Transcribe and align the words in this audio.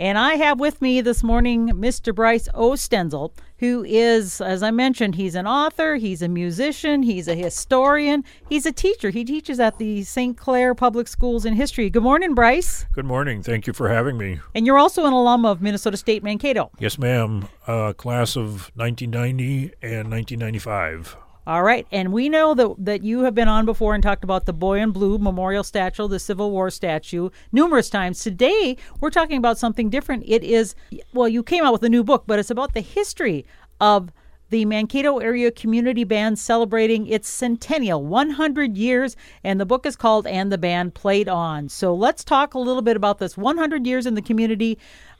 And 0.00 0.16
I 0.16 0.36
have 0.36 0.58
with 0.58 0.80
me 0.80 1.02
this 1.02 1.22
morning 1.22 1.68
Mr. 1.72 2.14
Bryce 2.14 2.48
O. 2.54 2.70
Stenzel, 2.70 3.32
who 3.58 3.84
is, 3.86 4.40
as 4.40 4.62
I 4.62 4.70
mentioned, 4.70 5.16
he's 5.16 5.34
an 5.34 5.46
author, 5.46 5.96
he's 5.96 6.22
a 6.22 6.28
musician, 6.28 7.02
he's 7.02 7.28
a 7.28 7.34
historian, 7.34 8.24
he's 8.48 8.64
a 8.64 8.72
teacher. 8.72 9.10
He 9.10 9.26
teaches 9.26 9.60
at 9.60 9.76
the 9.76 10.02
St. 10.04 10.38
Clair 10.38 10.74
Public 10.74 11.06
Schools 11.06 11.44
in 11.44 11.52
history. 11.52 11.90
Good 11.90 12.02
morning, 12.02 12.34
Bryce. 12.34 12.86
Good 12.94 13.04
morning. 13.04 13.42
Thank 13.42 13.66
you 13.66 13.74
for 13.74 13.90
having 13.90 14.16
me. 14.16 14.40
And 14.54 14.64
you're 14.64 14.78
also 14.78 15.04
an 15.04 15.12
alum 15.12 15.44
of 15.44 15.60
Minnesota 15.60 15.98
State 15.98 16.22
Mankato. 16.22 16.70
Yes, 16.78 16.96
ma'am. 16.96 17.48
Uh, 17.66 17.92
class 17.92 18.38
of 18.38 18.70
1990 18.76 19.74
and 19.82 20.10
1995. 20.10 21.14
All 21.46 21.62
right, 21.62 21.86
and 21.90 22.12
we 22.12 22.28
know 22.28 22.54
that 22.54 22.74
that 22.78 23.02
you 23.02 23.24
have 23.24 23.34
been 23.34 23.48
on 23.48 23.64
before 23.64 23.94
and 23.94 24.02
talked 24.02 24.24
about 24.24 24.44
the 24.44 24.52
Boy 24.52 24.80
in 24.80 24.90
Blue 24.90 25.18
Memorial 25.18 25.64
Statue, 25.64 26.06
the 26.06 26.18
Civil 26.18 26.50
War 26.50 26.70
statue, 26.70 27.30
numerous 27.50 27.88
times. 27.88 28.22
Today, 28.22 28.76
we're 29.00 29.10
talking 29.10 29.38
about 29.38 29.58
something 29.58 29.88
different. 29.88 30.24
It 30.26 30.44
is 30.44 30.74
well, 31.14 31.28
you 31.28 31.42
came 31.42 31.64
out 31.64 31.72
with 31.72 31.82
a 31.82 31.88
new 31.88 32.04
book, 32.04 32.24
but 32.26 32.38
it's 32.38 32.50
about 32.50 32.74
the 32.74 32.82
history 32.82 33.46
of 33.80 34.12
the 34.50 34.64
Mankato 34.66 35.18
Area 35.18 35.50
Community 35.50 36.04
Band 36.04 36.38
celebrating 36.38 37.06
its 37.06 37.28
centennial, 37.28 38.04
100 38.04 38.76
years, 38.76 39.16
and 39.42 39.58
the 39.58 39.66
book 39.66 39.86
is 39.86 39.96
called 39.96 40.26
And 40.26 40.52
the 40.52 40.58
Band 40.58 40.92
Played 40.92 41.28
On. 41.28 41.68
So 41.68 41.94
let's 41.94 42.22
talk 42.22 42.52
a 42.52 42.58
little 42.58 42.82
bit 42.82 42.96
about 42.96 43.18
this 43.18 43.36
100 43.36 43.86
years 43.86 44.06
in 44.06 44.14
the 44.14 44.22
community. 44.22 44.76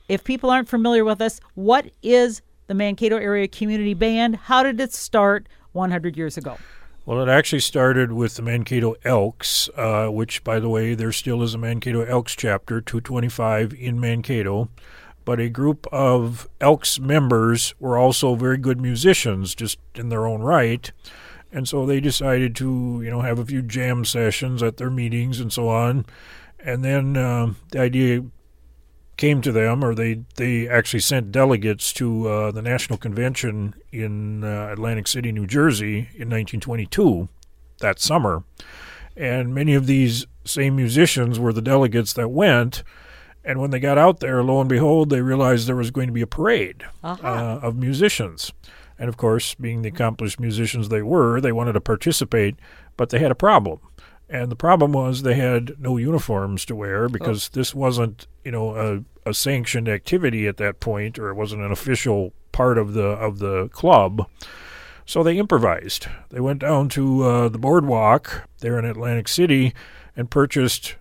If 0.08 0.24
people 0.24 0.50
aren't 0.50 0.68
familiar 0.68 1.04
with 1.04 1.20
us, 1.20 1.40
what 1.54 1.86
is 2.02 2.42
the 2.66 2.74
Mankato 2.74 3.16
Area 3.16 3.48
Community 3.48 3.94
Band? 3.94 4.36
How 4.36 4.62
did 4.62 4.80
it 4.80 4.92
start? 4.92 5.48
100 5.72 6.16
years 6.16 6.36
ago? 6.36 6.58
Well, 7.06 7.22
it 7.22 7.28
actually 7.28 7.60
started 7.60 8.12
with 8.12 8.36
the 8.36 8.42
Mankato 8.42 8.94
Elks, 9.04 9.70
uh, 9.74 10.08
which, 10.08 10.44
by 10.44 10.60
the 10.60 10.68
way, 10.68 10.94
there 10.94 11.12
still 11.12 11.42
is 11.42 11.54
a 11.54 11.58
Mankato 11.58 12.02
Elks 12.02 12.36
chapter, 12.36 12.80
225 12.80 13.72
in 13.72 13.98
Mankato. 13.98 14.68
But 15.24 15.40
a 15.40 15.48
group 15.48 15.86
of 15.92 16.48
Elks 16.60 16.98
members 16.98 17.74
were 17.80 17.96
also 17.96 18.34
very 18.34 18.58
good 18.58 18.80
musicians, 18.80 19.54
just 19.54 19.78
in 19.94 20.08
their 20.08 20.26
own 20.26 20.42
right. 20.42 20.92
And 21.52 21.68
so 21.68 21.84
they 21.84 22.00
decided 22.00 22.54
to, 22.56 23.00
you 23.02 23.10
know, 23.10 23.22
have 23.22 23.38
a 23.38 23.46
few 23.46 23.62
jam 23.62 24.04
sessions 24.04 24.62
at 24.62 24.76
their 24.76 24.90
meetings 24.90 25.40
and 25.40 25.52
so 25.52 25.68
on. 25.68 26.06
And 26.58 26.84
then 26.84 27.16
uh, 27.16 27.54
the 27.70 27.80
idea 27.80 28.22
came 29.20 29.42
to 29.42 29.52
them, 29.52 29.84
or 29.84 29.94
they, 29.94 30.22
they 30.36 30.66
actually 30.66 31.00
sent 31.00 31.30
delegates 31.30 31.92
to 31.92 32.26
uh, 32.26 32.50
the 32.50 32.62
National 32.62 32.98
Convention 32.98 33.74
in 33.92 34.42
uh, 34.42 34.70
Atlantic 34.72 35.06
City, 35.06 35.30
New 35.30 35.46
Jersey 35.46 36.08
in 36.14 36.30
1922, 36.30 37.28
that 37.80 38.00
summer. 38.00 38.44
And 39.14 39.54
many 39.54 39.74
of 39.74 39.86
these 39.86 40.26
same 40.46 40.74
musicians 40.74 41.38
were 41.38 41.52
the 41.52 41.60
delegates 41.60 42.14
that 42.14 42.30
went. 42.30 42.82
And 43.44 43.60
when 43.60 43.70
they 43.70 43.78
got 43.78 43.98
out 43.98 44.20
there, 44.20 44.42
lo 44.42 44.58
and 44.58 44.70
behold, 44.70 45.10
they 45.10 45.20
realized 45.20 45.68
there 45.68 45.76
was 45.76 45.90
going 45.90 46.06
to 46.06 46.14
be 46.14 46.22
a 46.22 46.26
parade 46.26 46.84
uh-huh. 47.04 47.26
uh, 47.26 47.60
of 47.62 47.76
musicians. 47.76 48.52
And 48.98 49.10
of 49.10 49.18
course, 49.18 49.54
being 49.54 49.82
the 49.82 49.90
accomplished 49.90 50.40
musicians 50.40 50.88
they 50.88 51.02
were, 51.02 51.42
they 51.42 51.52
wanted 51.52 51.72
to 51.74 51.80
participate, 51.82 52.56
but 52.96 53.10
they 53.10 53.18
had 53.18 53.30
a 53.30 53.34
problem. 53.34 53.80
And 54.30 54.50
the 54.50 54.56
problem 54.56 54.92
was 54.92 55.22
they 55.22 55.34
had 55.34 55.74
no 55.80 55.96
uniforms 55.96 56.64
to 56.66 56.76
wear 56.76 57.08
because 57.08 57.48
oh. 57.48 57.50
this 57.54 57.74
wasn't, 57.74 58.28
you 58.44 58.52
know, 58.52 58.76
a, 58.76 59.28
a 59.28 59.34
sanctioned 59.34 59.88
activity 59.88 60.46
at 60.46 60.56
that 60.58 60.78
point, 60.78 61.18
or 61.18 61.30
it 61.30 61.34
wasn't 61.34 61.62
an 61.62 61.72
official 61.72 62.32
part 62.52 62.78
of 62.78 62.94
the 62.94 63.06
of 63.06 63.40
the 63.40 63.68
club. 63.70 64.28
So 65.04 65.24
they 65.24 65.38
improvised. 65.38 66.06
They 66.30 66.38
went 66.38 66.60
down 66.60 66.88
to 66.90 67.22
uh, 67.24 67.48
the 67.48 67.58
boardwalk 67.58 68.48
there 68.60 68.78
in 68.78 68.84
Atlantic 68.84 69.26
City 69.26 69.74
and 70.16 70.30
purchased. 70.30 70.94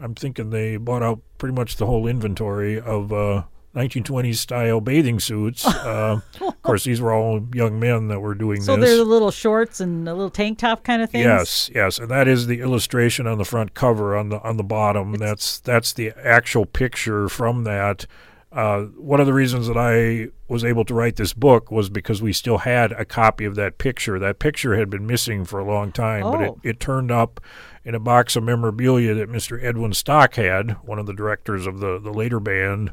I'm 0.00 0.14
thinking 0.14 0.48
they 0.48 0.78
bought 0.78 1.02
out 1.02 1.20
pretty 1.36 1.54
much 1.54 1.76
the 1.76 1.84
whole 1.84 2.06
inventory 2.06 2.80
of 2.80 3.12
uh, 3.12 3.42
1920s 3.74 4.36
style 4.36 4.80
bathing 4.80 5.20
suits. 5.20 5.66
Uh, 5.82 6.20
of 6.40 6.62
course, 6.62 6.84
these 6.84 7.00
were 7.00 7.12
all 7.12 7.40
young 7.54 7.80
men 7.80 8.06
that 8.06 8.20
were 8.20 8.34
doing 8.34 8.60
so 8.60 8.76
this. 8.76 8.84
So 8.84 8.96
they're 8.96 9.04
the 9.04 9.10
little 9.10 9.32
shorts 9.32 9.80
and 9.80 10.08
a 10.08 10.14
little 10.14 10.30
tank 10.30 10.58
top 10.58 10.84
kind 10.84 11.02
of 11.02 11.10
thing. 11.10 11.22
Yes, 11.22 11.70
yes, 11.74 11.98
and 11.98 12.08
that 12.08 12.28
is 12.28 12.46
the 12.46 12.60
illustration 12.60 13.26
on 13.26 13.38
the 13.38 13.44
front 13.44 13.74
cover. 13.74 14.16
On 14.16 14.28
the 14.28 14.40
on 14.42 14.58
the 14.58 14.62
bottom, 14.62 15.14
it's, 15.14 15.20
that's 15.20 15.60
that's 15.60 15.92
the 15.92 16.12
actual 16.22 16.66
picture 16.66 17.28
from 17.28 17.64
that. 17.64 18.06
Uh, 18.52 18.82
one 18.98 19.18
of 19.18 19.26
the 19.26 19.32
reasons 19.32 19.66
that 19.66 19.78
I 19.78 20.28
was 20.46 20.62
able 20.62 20.84
to 20.84 20.94
write 20.94 21.16
this 21.16 21.32
book 21.32 21.70
was 21.70 21.88
because 21.88 22.20
we 22.20 22.32
still 22.32 22.58
had 22.58 22.92
a 22.92 23.04
copy 23.04 23.44
of 23.44 23.54
that 23.54 23.78
picture. 23.78 24.18
That 24.18 24.38
picture 24.38 24.76
had 24.76 24.90
been 24.90 25.06
missing 25.06 25.44
for 25.44 25.58
a 25.58 25.64
long 25.64 25.90
time, 25.90 26.24
oh. 26.24 26.32
but 26.32 26.40
it, 26.42 26.50
oh. 26.50 26.60
it 26.62 26.80
turned 26.80 27.10
up 27.10 27.40
in 27.84 27.94
a 27.94 28.00
box 28.00 28.36
of 28.36 28.44
memorabilia 28.44 29.14
that 29.14 29.30
Mr. 29.30 29.62
Edwin 29.62 29.94
Stock 29.94 30.34
had, 30.34 30.72
one 30.82 30.98
of 30.98 31.06
the 31.06 31.14
directors 31.14 31.66
of 31.66 31.80
the, 31.80 31.98
the 31.98 32.12
later 32.12 32.38
band. 32.38 32.92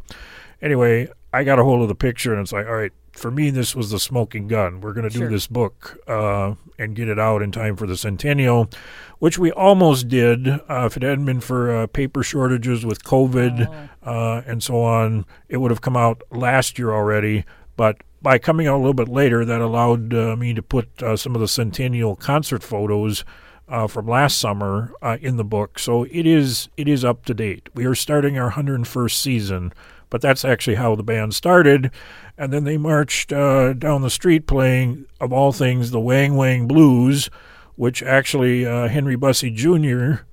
Anyway, 0.62 1.10
I 1.34 1.44
got 1.44 1.60
a 1.60 1.64
hold 1.64 1.82
of 1.82 1.88
the 1.88 1.96
picture 1.96 2.34
and 2.34 2.42
it's 2.42 2.52
like, 2.52 2.66
all 2.66 2.76
right, 2.76 2.92
for 3.12 3.30
me, 3.30 3.50
this 3.50 3.76
was 3.76 3.92
the 3.92 4.00
smoking 4.00 4.48
gun. 4.48 4.82
We're 4.82 4.94
going 4.94 5.08
to 5.08 5.14
do 5.14 5.20
sure. 5.20 5.30
this 5.30 5.48
book 5.48 6.00
uh, 6.08 6.56
and 6.78 6.96
get 6.96 7.08
it 7.08 7.20
out 7.20 7.42
in 7.42 7.52
time 7.52 7.76
for 7.76 7.86
the 7.86 7.98
centennial, 7.98 8.70
which 9.20 9.38
we 9.38 9.52
almost 9.52 10.08
did. 10.08 10.48
Uh, 10.48 10.86
if 10.86 10.98
it 10.98 11.04
hadn't 11.04 11.26
been 11.26 11.42
for 11.42 11.76
uh, 11.76 11.88
paper 11.88 12.24
shortages 12.24 12.86
with 12.86 13.04
COVID 13.04 13.68
oh. 13.68 13.90
Uh, 14.02 14.42
and 14.48 14.64
so 14.64 14.82
on, 14.82 15.26
it 15.50 15.58
would 15.58 15.72
have 15.72 15.82
come 15.82 15.98
out 15.98 16.22
last 16.32 16.80
year 16.80 16.92
already. 16.92 17.46
But 17.76 17.98
by 18.22 18.40
coming 18.40 18.68
out 18.68 18.76
a 18.76 18.78
little 18.78 18.94
bit 18.94 19.10
later, 19.10 19.46
that 19.46 19.62
allowed 19.62 20.14
uh, 20.14 20.36
me 20.36 20.54
to 20.54 20.64
put 20.64 21.04
uh, 21.04 21.16
some 21.16 21.36
of 21.36 21.42
the 21.42 21.48
centennial 21.48 22.16
concert 22.16 22.64
photos. 22.64 23.24
Uh, 23.68 23.86
from 23.86 24.08
last 24.08 24.40
summer 24.40 24.92
uh, 25.04 25.18
in 25.22 25.38
the 25.38 25.44
book, 25.44 25.78
so 25.78 26.04
it 26.06 26.26
is 26.26 26.70
it 26.76 26.88
is 26.88 27.06
up 27.06 27.24
to 27.24 27.36
date. 27.36 27.70
We 27.76 27.86
are 27.86 27.94
starting 27.94 28.36
our 28.36 28.54
101st 28.54 29.12
season 29.14 29.74
but 30.10 30.22
that's 30.22 30.44
actually 30.44 30.76
how 30.76 30.96
the 30.96 31.04
band 31.04 31.34
started. 31.34 31.92
And 32.38 32.54
then 32.54 32.64
they 32.64 32.78
marched 32.78 33.32
uh, 33.32 33.74
down 33.74 34.02
the 34.02 34.10
street 34.10 34.48
playing, 34.48 35.06
of 35.20 35.34
all 35.34 35.52
things, 35.52 35.92
the 35.92 36.00
Wang 36.00 36.36
Wang 36.36 36.68
Blues, 36.68 37.30
which 37.76 38.02
actually 38.04 38.66
uh, 38.66 38.88
Henry 38.88 39.16
Bussey 39.16 39.52
Jr. 39.52 40.24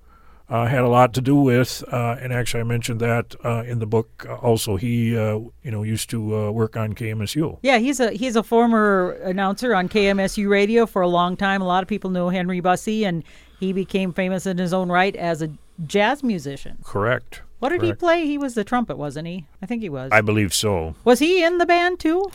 Uh, 0.48 0.66
had 0.66 0.82
a 0.82 0.88
lot 0.88 1.12
to 1.12 1.20
do 1.20 1.34
with, 1.34 1.82
uh, 1.92 2.14
and 2.20 2.32
actually 2.32 2.60
I 2.60 2.64
mentioned 2.64 3.00
that 3.00 3.34
uh, 3.44 3.64
in 3.66 3.80
the 3.80 3.86
book. 3.86 4.24
Also, 4.40 4.76
he 4.76 5.16
uh, 5.18 5.38
you 5.64 5.72
know 5.72 5.82
used 5.82 6.08
to 6.10 6.52
work 6.52 6.76
on 6.76 6.94
KMSU. 6.94 7.58
Yeah, 7.62 7.78
he's 7.78 7.98
a 7.98 8.12
he's 8.12 8.36
a 8.36 8.44
former 8.44 9.10
announcer 9.24 9.74
on 9.74 9.88
KMSU 9.88 10.48
radio 10.48 10.86
for 10.86 11.02
a 11.02 11.08
long 11.08 11.36
time. 11.36 11.62
A 11.62 11.66
lot 11.66 11.82
of 11.82 11.88
people 11.88 12.10
know 12.10 12.28
Henry 12.28 12.60
Bussey, 12.60 13.04
and 13.04 13.24
he 13.58 13.72
became 13.72 14.12
famous 14.12 14.46
in 14.46 14.58
his 14.58 14.72
own 14.72 14.88
right 14.88 15.16
as 15.16 15.42
a 15.42 15.50
jazz 15.84 16.22
musician. 16.22 16.78
Correct. 16.84 17.42
What 17.58 17.70
did 17.70 17.80
Correct. 17.80 18.00
he 18.00 18.06
play? 18.06 18.26
He 18.26 18.38
was 18.38 18.54
the 18.54 18.64
trumpet, 18.64 18.98
wasn't 18.98 19.28
he? 19.28 19.46
I 19.62 19.66
think 19.66 19.82
he 19.82 19.88
was. 19.88 20.10
I 20.12 20.20
believe 20.20 20.52
so. 20.52 20.94
Was 21.04 21.18
he 21.18 21.42
in 21.42 21.58
the 21.58 21.66
band 21.66 22.00
too? 22.00 22.30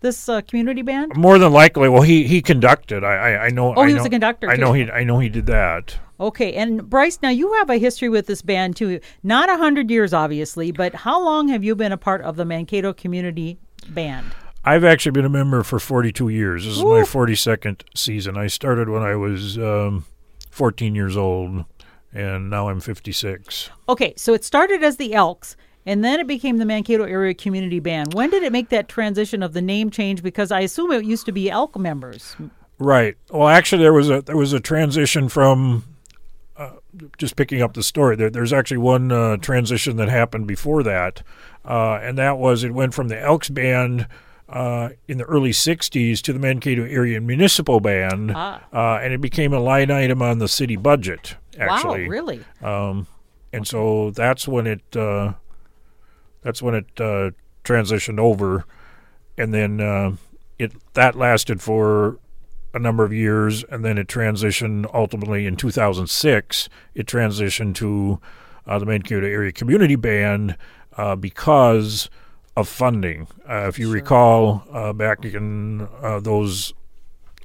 This 0.00 0.28
uh, 0.30 0.40
community 0.40 0.80
band? 0.80 1.14
More 1.14 1.38
than 1.38 1.52
likely. 1.52 1.88
Well, 1.90 2.02
he 2.02 2.26
he 2.26 2.40
conducted. 2.40 3.04
I 3.04 3.14
I, 3.14 3.46
I 3.46 3.48
know. 3.50 3.74
Oh, 3.74 3.82
I 3.82 3.88
he 3.88 3.92
know, 3.92 3.98
was 3.98 4.06
a 4.06 4.10
conductor. 4.10 4.48
I 4.48 4.56
know 4.56 4.72
he 4.72 4.90
I 4.90 5.04
know 5.04 5.18
he 5.18 5.28
did 5.28 5.46
that. 5.46 5.98
Okay, 6.18 6.52
and 6.54 6.88
Bryce, 6.88 7.18
now 7.22 7.30
you 7.30 7.52
have 7.54 7.70
a 7.70 7.76
history 7.78 8.08
with 8.08 8.26
this 8.26 8.42
band 8.42 8.76
too. 8.76 9.00
Not 9.22 9.48
a 9.48 9.56
hundred 9.56 9.90
years, 9.90 10.12
obviously, 10.12 10.70
but 10.70 10.94
how 10.94 11.22
long 11.22 11.48
have 11.48 11.64
you 11.64 11.74
been 11.74 11.92
a 11.92 11.96
part 11.96 12.20
of 12.22 12.36
the 12.36 12.44
Mankato 12.44 12.92
Community 12.92 13.58
Band? 13.88 14.26
I've 14.62 14.84
actually 14.84 15.12
been 15.12 15.24
a 15.24 15.30
member 15.30 15.62
for 15.62 15.78
42 15.78 16.28
years. 16.28 16.66
This 16.66 16.76
is 16.76 16.82
my 16.82 17.00
42nd 17.00 17.82
season. 17.94 18.36
I 18.36 18.46
started 18.48 18.90
when 18.90 19.02
I 19.02 19.16
was 19.16 19.56
um, 19.56 20.04
14 20.50 20.94
years 20.94 21.16
old 21.16 21.64
and 22.12 22.50
now 22.50 22.68
I'm 22.68 22.80
56. 22.80 23.70
Okay, 23.88 24.14
so 24.16 24.34
it 24.34 24.44
started 24.44 24.82
as 24.82 24.96
the 24.96 25.14
Elks, 25.14 25.56
and 25.86 26.04
then 26.04 26.20
it 26.20 26.26
became 26.26 26.58
the 26.58 26.64
Mankato 26.64 27.04
Area 27.04 27.34
Community 27.34 27.80
Band. 27.80 28.14
When 28.14 28.30
did 28.30 28.42
it 28.42 28.52
make 28.52 28.68
that 28.70 28.88
transition 28.88 29.42
of 29.42 29.52
the 29.52 29.62
name 29.62 29.90
change? 29.90 30.22
Because 30.22 30.50
I 30.50 30.60
assume 30.60 30.92
it 30.92 31.04
used 31.04 31.26
to 31.26 31.32
be 31.32 31.50
Elk 31.50 31.78
members. 31.78 32.36
Right. 32.78 33.16
Well, 33.30 33.48
actually, 33.48 33.82
there 33.82 33.92
was 33.92 34.08
a 34.08 34.22
there 34.22 34.36
was 34.36 34.52
a 34.52 34.60
transition 34.60 35.28
from. 35.28 35.84
Uh, 36.56 36.72
just 37.16 37.36
picking 37.36 37.62
up 37.62 37.72
the 37.72 37.82
story, 37.82 38.16
there, 38.16 38.28
there's 38.28 38.52
actually 38.52 38.76
one 38.76 39.10
uh, 39.10 39.38
transition 39.38 39.96
that 39.96 40.10
happened 40.10 40.46
before 40.46 40.82
that, 40.82 41.22
uh, 41.64 41.94
and 42.02 42.18
that 42.18 42.36
was 42.36 42.64
it 42.64 42.74
went 42.74 42.92
from 42.92 43.08
the 43.08 43.18
Elks 43.18 43.48
band 43.48 44.06
uh, 44.50 44.90
in 45.08 45.18
the 45.18 45.24
early 45.24 45.50
60s 45.50 46.20
to 46.22 46.32
the 46.32 46.38
Mankato 46.38 46.84
Area 46.84 47.20
Municipal 47.20 47.80
Band, 47.80 48.32
ah. 48.34 48.62
uh, 48.72 48.98
and 49.02 49.12
it 49.12 49.20
became 49.20 49.52
a 49.52 49.60
line 49.60 49.90
item 49.90 50.20
on 50.20 50.38
the 50.38 50.48
city 50.48 50.76
budget 50.76 51.36
actually. 51.58 52.04
Wow, 52.04 52.10
really? 52.10 52.44
Um, 52.62 53.06
and 53.52 53.66
so 53.66 54.10
that's 54.10 54.48
when 54.48 54.66
it 54.66 54.96
uh, 54.96 55.34
that's 56.42 56.62
when 56.62 56.74
it 56.74 56.86
uh, 56.98 57.30
transitioned 57.64 58.18
over, 58.18 58.64
and 59.36 59.52
then 59.52 59.80
uh, 59.80 60.16
it 60.58 60.72
that 60.94 61.14
lasted 61.14 61.60
for 61.60 62.18
a 62.72 62.78
number 62.78 63.04
of 63.04 63.12
years, 63.12 63.64
and 63.64 63.84
then 63.84 63.98
it 63.98 64.06
transitioned 64.06 64.88
ultimately 64.94 65.46
in 65.46 65.56
2006. 65.56 66.68
It 66.94 67.06
transitioned 67.06 67.74
to 67.76 68.20
uh, 68.66 68.78
the 68.78 68.86
Mankato 68.86 69.26
Area 69.26 69.52
Community 69.52 69.96
Band 69.96 70.56
uh, 70.96 71.16
because 71.16 72.08
of 72.60 72.68
funding. 72.68 73.26
Uh, 73.48 73.66
if 73.68 73.78
you 73.78 73.86
sure. 73.86 73.94
recall, 73.94 74.64
uh, 74.72 74.92
back 74.92 75.24
in 75.24 75.88
uh, 76.02 76.20
those 76.20 76.72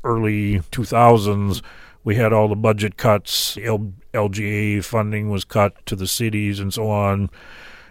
early 0.03 0.59
2000s, 0.71 1.61
we 2.03 2.15
had 2.15 2.31
all 2.31 2.47
the 2.47 2.55
budget 2.55 2.97
cuts. 2.97 3.57
L- 3.57 3.93
LGA 4.13 4.83
funding 4.83 5.29
was 5.29 5.43
cut 5.43 5.85
to 5.87 5.95
the 5.95 6.07
cities 6.07 6.59
and 6.59 6.73
so 6.73 6.89
on. 6.89 7.29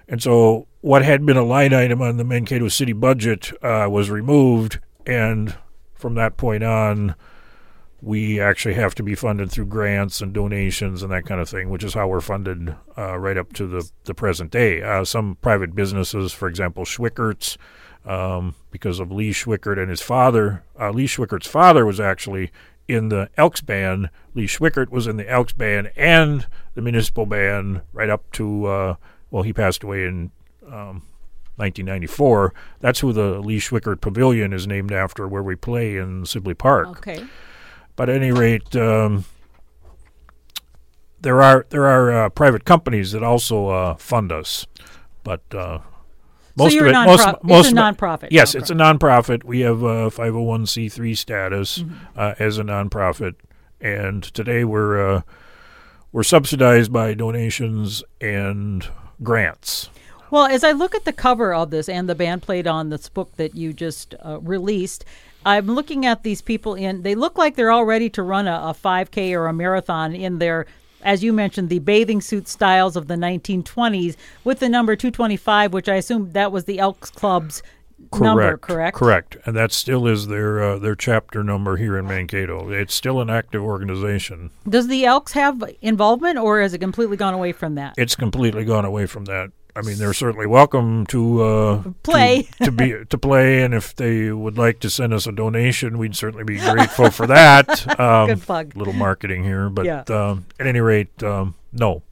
And 0.09 0.23
so 0.23 0.69
what 0.81 1.03
had 1.05 1.25
been 1.27 1.37
a 1.37 1.45
line 1.45 1.73
item 1.73 2.01
on 2.03 2.17
the 2.17 2.25
Mankato 2.25 2.69
city 2.69 2.93
budget 2.93 3.53
uh, 3.63 3.89
was 3.91 4.11
removed, 4.11 4.79
and 5.07 5.57
from 5.95 6.15
that 6.15 6.37
point 6.37 6.63
on, 6.63 7.15
we 8.05 8.39
actually 8.39 8.75
have 8.75 8.95
to 8.95 9.03
be 9.03 9.15
funded 9.15 9.51
through 9.51 9.65
grants 9.65 10.21
and 10.21 10.35
donations 10.35 11.03
and 11.03 11.11
that 11.11 11.25
kind 11.25 11.41
of 11.41 11.49
thing, 11.49 11.71
which 11.71 11.83
is 11.83 11.95
how 11.95 12.07
we're 12.07 12.21
funded 12.21 12.77
uh, 12.99 13.19
right 13.19 13.39
up 13.39 13.53
to 13.55 13.67
the, 13.67 13.91
the 14.05 14.15
present 14.15 14.51
day. 14.51 14.83
Uh, 14.83 15.05
some 15.05 15.39
private 15.41 15.75
businesses, 15.75 16.33
for 16.33 16.47
example, 16.47 16.85
Schwickert's, 16.85 17.57
um, 18.05 18.55
because 18.71 19.01
of 19.01 19.11
Lee 19.11 19.31
Schwickert 19.31 19.79
and 19.79 19.89
his 19.89 20.03
father. 20.03 20.63
Uh, 20.79 20.91
Lee 20.91 21.07
Schwickert's 21.07 21.47
father 21.47 21.87
was 21.87 21.99
actually 21.99 22.53
in 22.87 23.09
the 23.09 23.31
Elks 23.39 23.63
band. 23.63 24.11
Lee 24.35 24.47
Schwickert 24.47 24.91
was 24.91 25.07
in 25.07 25.17
the 25.17 25.29
Elks 25.31 25.55
band 25.55 25.91
and 25.97 26.47
the 26.75 26.83
municipal 26.83 27.25
band 27.25 27.81
right 27.95 28.11
up 28.11 28.31
to, 28.33 28.67
uh, 28.67 28.95
well, 29.31 29.45
he 29.45 29.55
passed 29.55 29.83
away 29.83 30.05
in 30.05 30.31
um, 30.67 31.03
1994. 31.57 32.53
That's 32.81 33.01
who 33.01 33.15
the 33.15 33.39
Lee 33.41 33.61
Schwickert 33.61 34.03
Pavilion 34.03 34.53
is 34.53 34.67
named 34.67 34.93
after, 34.93 35.27
where 35.27 35.43
we 35.43 35.57
play 35.57 35.97
in 35.97 36.27
Sibley 36.27 36.53
Park. 36.55 36.89
Okay. 36.89 37.25
But 37.97 38.09
at 38.11 38.17
any 38.17 38.33
rate, 38.33 38.75
um, 38.77 39.25
there 41.21 41.41
are 41.43 41.67
there 41.71 41.87
are 41.87 42.25
uh, 42.25 42.29
private 42.29 42.65
companies 42.65 43.13
that 43.13 43.23
also 43.23 43.69
uh, 43.69 43.95
fund 43.97 44.33
us, 44.33 44.67
but 45.23 45.43
uh, 45.55 45.79
most 46.57 46.75
so 46.75 46.81
of 46.81 46.87
it, 46.87 46.93
most, 46.93 47.21
nonprofit. 47.27 47.43
most 47.45 47.67
it's 47.71 47.77
a 47.79 47.81
of 47.81 47.95
it- 47.95 47.99
nonprofit. 47.99 48.29
Yes, 48.31 48.55
it's 48.55 48.71
a 48.71 48.75
nonprofit. 48.75 49.45
We 49.45 49.61
have 49.61 49.83
a 49.83 50.11
501c3 50.11 51.17
status 51.17 51.79
Mm-hmm. 51.79 51.95
uh, 52.19 52.35
as 52.39 52.59
a 52.59 52.63
nonprofit, 52.65 53.35
and 53.81 54.23
today 54.23 54.65
we're 54.65 55.17
uh, 55.17 55.23
we're 56.13 56.23
subsidized 56.25 56.93
by 56.93 57.15
donations 57.15 58.03
and 58.21 58.87
grants. 59.23 59.89
Well, 60.31 60.47
as 60.47 60.65
I 60.65 60.73
look 60.73 60.95
at 60.97 61.05
the 61.05 61.13
cover 61.13 61.55
of 61.55 61.71
this 61.71 61.89
and 61.89 62.09
the 62.09 62.15
band 62.17 62.43
played 62.43 62.67
on 62.67 62.89
this 62.91 63.09
book 63.09 63.37
that 63.37 63.55
you 63.55 63.73
just 63.73 64.15
uh, 64.25 64.41
released, 64.41 65.05
I'm 65.45 65.67
looking 65.67 66.07
at 66.07 66.23
these 66.23 66.41
people 66.41 66.75
in. 66.75 67.03
They 67.03 67.15
look 67.15 67.37
like 67.39 67.57
they're 67.57 67.71
all 67.71 67.85
ready 67.85 68.09
to 68.11 68.23
run 68.23 68.47
a, 68.47 68.55
a 68.55 68.75
5K 68.75 69.33
or 69.33 69.47
a 69.47 69.53
marathon 69.53 70.15
in 70.15 70.39
their, 70.39 70.67
as 71.03 71.23
you 71.23 71.33
mentioned, 71.33 71.69
the 71.69 71.81
bathing 71.81 72.21
suit 72.21 72.49
styles 72.49 72.97
of 72.97 73.09
the 73.09 73.15
1920s 73.15 74.17
with 74.43 74.61
the 74.61 74.69
number 74.69 74.97
225, 74.97 75.73
which 75.73 75.89
I 75.89 75.97
assume 75.97 76.33
that 76.33 76.53
was 76.53 76.65
the 76.65 76.79
Elks 76.79 77.11
Club's 77.11 77.63
number, 78.21 78.57
correct? 78.57 78.97
Correct, 78.97 79.37
and 79.45 79.57
that 79.57 79.73
still 79.73 80.07
is 80.07 80.27
their 80.27 80.63
uh, 80.63 80.79
their 80.79 80.95
chapter 80.95 81.43
number 81.43 81.77
here 81.77 81.97
in 81.97 82.07
Mankato. 82.07 82.71
It's 82.71 82.95
still 82.95 83.21
an 83.21 83.31
active 83.31 83.63
organization. 83.63 84.51
Does 84.69 84.89
the 84.89 85.05
Elks 85.05 85.33
have 85.33 85.63
involvement, 85.81 86.39
or 86.39 86.61
has 86.61 86.75
it 86.75 86.79
completely 86.79 87.17
gone 87.17 87.35
away 87.35 87.53
from 87.53 87.75
that? 87.77 87.95
It's 87.97 88.17
completely 88.17 88.65
gone 88.65 88.85
away 88.85 89.07
from 89.07 89.25
that. 89.27 89.51
I 89.77 89.83
mean, 89.83 89.99
they're 89.99 90.13
certainly 90.15 90.47
welcome 90.47 91.05
to 91.07 91.43
uh, 91.43 91.83
Play. 92.05 92.43
to, 92.59 92.65
to 92.67 92.71
be 92.73 93.05
to 93.11 93.19
play, 93.19 93.63
and 93.63 93.75
if 93.75 93.97
they 93.97 94.31
would 94.31 94.57
like 94.57 94.79
to 94.81 94.91
send 94.91 95.13
us 95.13 95.27
a 95.27 95.33
donation, 95.33 95.99
we'd 95.99 96.15
certainly 96.17 96.45
be 96.45 96.59
grateful 96.71 97.11
for 97.11 97.27
that. 97.27 97.99
Um, 97.99 98.29
Good 98.29 98.43
plug. 98.43 98.77
Little 98.77 98.93
marketing 98.93 99.43
here, 99.45 99.69
but 99.69 99.85
Yeah. 99.85 100.05
um, 100.11 100.47
at 100.61 100.67
any 100.69 100.81
rate, 100.81 101.21
um, 101.25 101.55
no, 101.73 102.03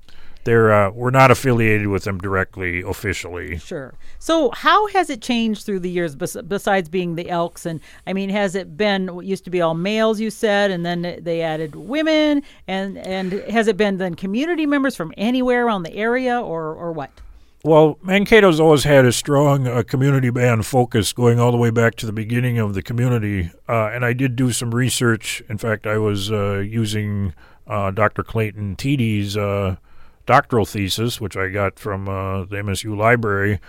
they're 0.45 0.73
uh, 0.73 0.91
we're 0.91 1.11
not 1.13 1.31
affiliated 1.31 1.87
with 1.87 2.03
them 2.03 2.19
directly 2.19 2.83
officially. 2.83 3.59
Sure. 3.59 3.95
So, 4.19 4.51
how 4.51 4.89
has 4.89 5.09
it 5.09 5.23
changed 5.23 5.65
through 5.65 5.79
the 5.81 5.91
years 5.91 6.17
bes- 6.17 6.37
besides 6.49 6.89
being 6.89 7.15
the 7.15 7.31
Elks? 7.31 7.65
And 7.65 7.81
I 8.09 8.13
mean, 8.13 8.29
has 8.31 8.57
it 8.57 8.77
been 8.77 9.15
what 9.15 9.25
used 9.25 9.45
to 9.45 9.51
be 9.51 9.61
all 9.61 9.75
males, 9.75 10.19
you 10.19 10.31
said, 10.31 10.73
and 10.73 10.85
then 10.85 11.19
they 11.23 11.43
added 11.43 11.77
women? 11.77 12.43
And 12.67 12.99
and 12.99 13.33
has 13.51 13.69
it 13.69 13.77
been 13.77 13.99
then 13.99 14.17
community 14.17 14.67
members 14.67 14.97
from 14.97 15.15
anywhere 15.17 15.65
around 15.65 15.85
the 15.85 15.95
area, 15.95 16.41
or 16.41 16.75
or 16.75 16.91
what? 16.91 17.11
Well, 17.65 17.95
Mankato's 18.05 18.59
always 18.59 18.83
had 18.83 19.05
a 19.05 19.13
strong 19.13 19.69
uh, 19.69 19.85
community 19.85 20.31
band 20.31 20.67
focus 20.67 21.13
going 21.13 21.39
all 21.39 21.53
the 21.53 21.57
way 21.57 21.71
back 21.71 21.95
to 21.97 22.07
the 22.07 22.13
beginning 22.13 22.59
of 22.59 22.75
the 22.75 22.83
community. 22.83 23.53
Uh, 23.69 23.87
and 23.87 24.05
I 24.05 24.15
did 24.15 24.35
do 24.35 24.51
some 24.51 24.75
research. 24.75 25.45
In 25.49 25.59
fact, 25.59 25.87
I 25.87 25.97
was 25.97 26.33
uh, 26.33 26.59
using 26.59 27.35
uh, 27.69 27.93
Dr. 27.93 28.25
Clayton 28.25 28.75
Tiede's 28.75 29.37
uh, 29.37 29.77
doctoral 30.27 30.67
thesis, 30.67 31.21
which 31.21 31.37
I 31.37 31.51
got 31.51 31.79
from 31.79 32.09
uh, 32.09 32.47
the 32.47 32.57
MSU 32.57 32.97
library. 32.97 33.61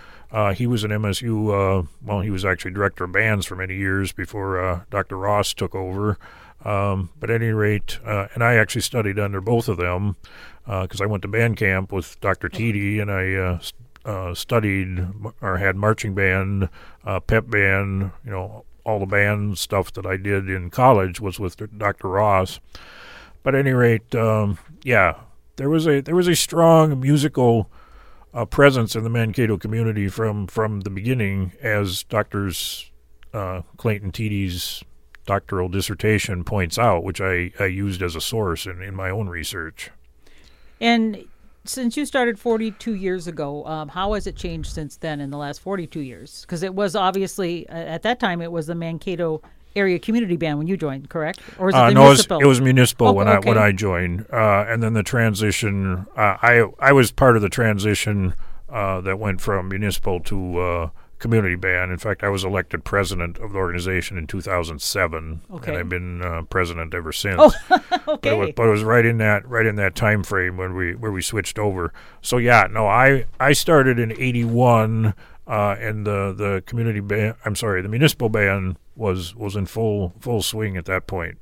He 0.56 0.66
was 0.66 0.82
an 0.82 0.90
MSU, 0.90 1.86
well, 2.02 2.20
he 2.20 2.30
was 2.30 2.44
actually 2.44 2.72
director 2.72 3.04
of 3.04 3.12
bands 3.12 3.46
for 3.46 3.54
many 3.54 3.76
years 3.76 4.10
before 4.10 4.84
Dr. 4.90 5.16
Ross 5.16 5.54
took 5.54 5.76
over. 5.76 6.18
Um, 6.64 7.10
but 7.20 7.30
at 7.30 7.42
any 7.42 7.52
rate, 7.52 8.00
and 8.04 8.42
I 8.42 8.54
actually 8.54 8.80
studied 8.80 9.20
under 9.20 9.40
both 9.40 9.68
of 9.68 9.76
them 9.76 10.16
because 10.66 11.00
I 11.00 11.06
went 11.06 11.22
to 11.22 11.28
band 11.28 11.56
camp 11.56 11.92
with 11.92 12.20
Dr. 12.20 12.48
Teedy 12.48 13.00
and 13.00 13.12
I 13.12 13.60
uh, 14.04 14.34
studied 14.34 15.06
or 15.40 15.58
had 15.58 15.76
marching 15.76 16.14
band, 16.14 16.68
uh, 17.04 17.20
pep 17.20 17.48
band, 17.48 18.10
you 18.24 18.30
know, 18.30 18.64
all 18.84 18.98
the 18.98 19.06
band 19.06 19.58
stuff 19.58 19.92
that 19.94 20.04
I 20.04 20.16
did 20.16 20.48
in 20.48 20.70
college 20.70 21.20
was 21.20 21.40
with 21.40 21.56
Dr. 21.78 22.08
Ross. 22.08 22.60
But 23.42 23.54
at 23.54 23.60
any 23.60 23.72
rate, 23.72 24.14
um, 24.14 24.58
yeah, 24.82 25.20
there 25.56 25.70
was 25.70 25.86
a 25.86 26.00
there 26.00 26.14
was 26.14 26.28
a 26.28 26.36
strong 26.36 27.00
musical 27.00 27.70
uh, 28.32 28.44
presence 28.44 28.94
in 28.96 29.04
the 29.04 29.10
Mankato 29.10 29.56
community 29.56 30.08
from 30.08 30.46
from 30.46 30.80
the 30.80 30.90
beginning, 30.90 31.52
as 31.62 32.02
Doctors 32.04 32.90
uh, 33.32 33.62
Clayton 33.76 34.12
Tiede's 34.12 34.82
doctoral 35.26 35.68
dissertation 35.68 36.44
points 36.44 36.78
out, 36.78 37.02
which 37.02 37.20
I, 37.20 37.52
I 37.58 37.64
used 37.66 38.02
as 38.02 38.14
a 38.14 38.20
source 38.20 38.66
in, 38.66 38.82
in 38.82 38.94
my 38.94 39.10
own 39.10 39.28
research. 39.28 39.90
And 40.80 41.24
since 41.64 41.96
you 41.96 42.04
started 42.06 42.38
42 42.38 42.94
years 42.94 43.26
ago, 43.26 43.64
um, 43.66 43.88
how 43.88 44.12
has 44.14 44.26
it 44.26 44.36
changed 44.36 44.70
since 44.72 44.96
then 44.96 45.20
in 45.20 45.30
the 45.30 45.38
last 45.38 45.60
42 45.60 46.00
years? 46.00 46.42
Because 46.42 46.62
it 46.62 46.74
was 46.74 46.94
obviously 46.94 47.68
uh, 47.68 47.74
at 47.74 48.02
that 48.02 48.20
time 48.20 48.40
it 48.42 48.52
was 48.52 48.66
the 48.66 48.74
Mankato 48.74 49.40
area 49.76 49.98
community 49.98 50.36
band 50.36 50.58
when 50.58 50.66
you 50.66 50.76
joined, 50.76 51.08
correct? 51.10 51.40
Or 51.58 51.70
is 51.70 51.74
it 51.74 51.78
Uh, 51.78 51.90
no, 51.90 52.06
it 52.06 52.08
was, 52.08 52.18
municipal? 52.18 52.40
it 52.40 52.46
was 52.46 52.60
municipal 52.60 53.08
Oh, 53.08 53.12
when 53.12 53.28
I 53.28 53.38
when 53.40 53.58
I 53.58 53.72
joined, 53.72 54.26
uh, 54.32 54.66
and 54.68 54.82
then 54.82 54.92
the 54.92 55.02
transition. 55.02 56.06
Uh, 56.16 56.36
I 56.42 56.64
I 56.78 56.92
was 56.92 57.10
part 57.10 57.34
of 57.36 57.42
the 57.42 57.48
transition 57.48 58.34
uh, 58.68 59.00
that 59.00 59.18
went 59.18 59.40
from 59.40 59.68
municipal 59.68 60.20
to 60.20 60.58
uh, 60.58 60.88
community 61.18 61.54
band. 61.56 61.90
In 61.92 61.98
fact, 61.98 62.22
I 62.22 62.28
was 62.28 62.44
elected 62.44 62.84
president 62.84 63.38
of 63.38 63.52
the 63.52 63.58
organization 63.58 64.18
in 64.18 64.26
2007, 64.26 65.40
Okay. 65.52 65.70
and 65.70 65.78
I've 65.78 65.88
been 65.88 66.22
uh, 66.22 66.42
president 66.42 66.94
ever 66.94 67.12
since. 67.12 67.40
Oh, 67.40 67.52
But 68.06 68.24
it, 68.24 68.36
was, 68.38 68.50
but 68.56 68.66
it 68.66 68.70
was 68.70 68.84
right 68.84 69.04
in 69.06 69.18
that 69.18 69.48
right 69.48 69.64
in 69.66 69.76
that 69.76 69.94
time 69.94 70.22
frame 70.22 70.56
when 70.56 70.74
we 70.74 70.94
where 70.94 71.10
we 71.12 71.22
switched 71.22 71.58
over. 71.58 71.92
So 72.20 72.36
yeah, 72.36 72.66
no, 72.70 72.86
I 72.86 73.24
I 73.40 73.52
started 73.54 73.98
in 73.98 74.12
'81, 74.12 75.14
uh, 75.46 75.76
and 75.80 76.06
the 76.06 76.32
the 76.36 76.62
community 76.66 77.00
band. 77.00 77.34
I'm 77.44 77.56
sorry, 77.56 77.80
the 77.82 77.88
municipal 77.88 78.28
band 78.28 78.76
was 78.96 79.34
was 79.34 79.56
in 79.56 79.66
full 79.66 80.14
full 80.20 80.42
swing 80.42 80.76
at 80.76 80.84
that 80.86 81.06
point, 81.06 81.38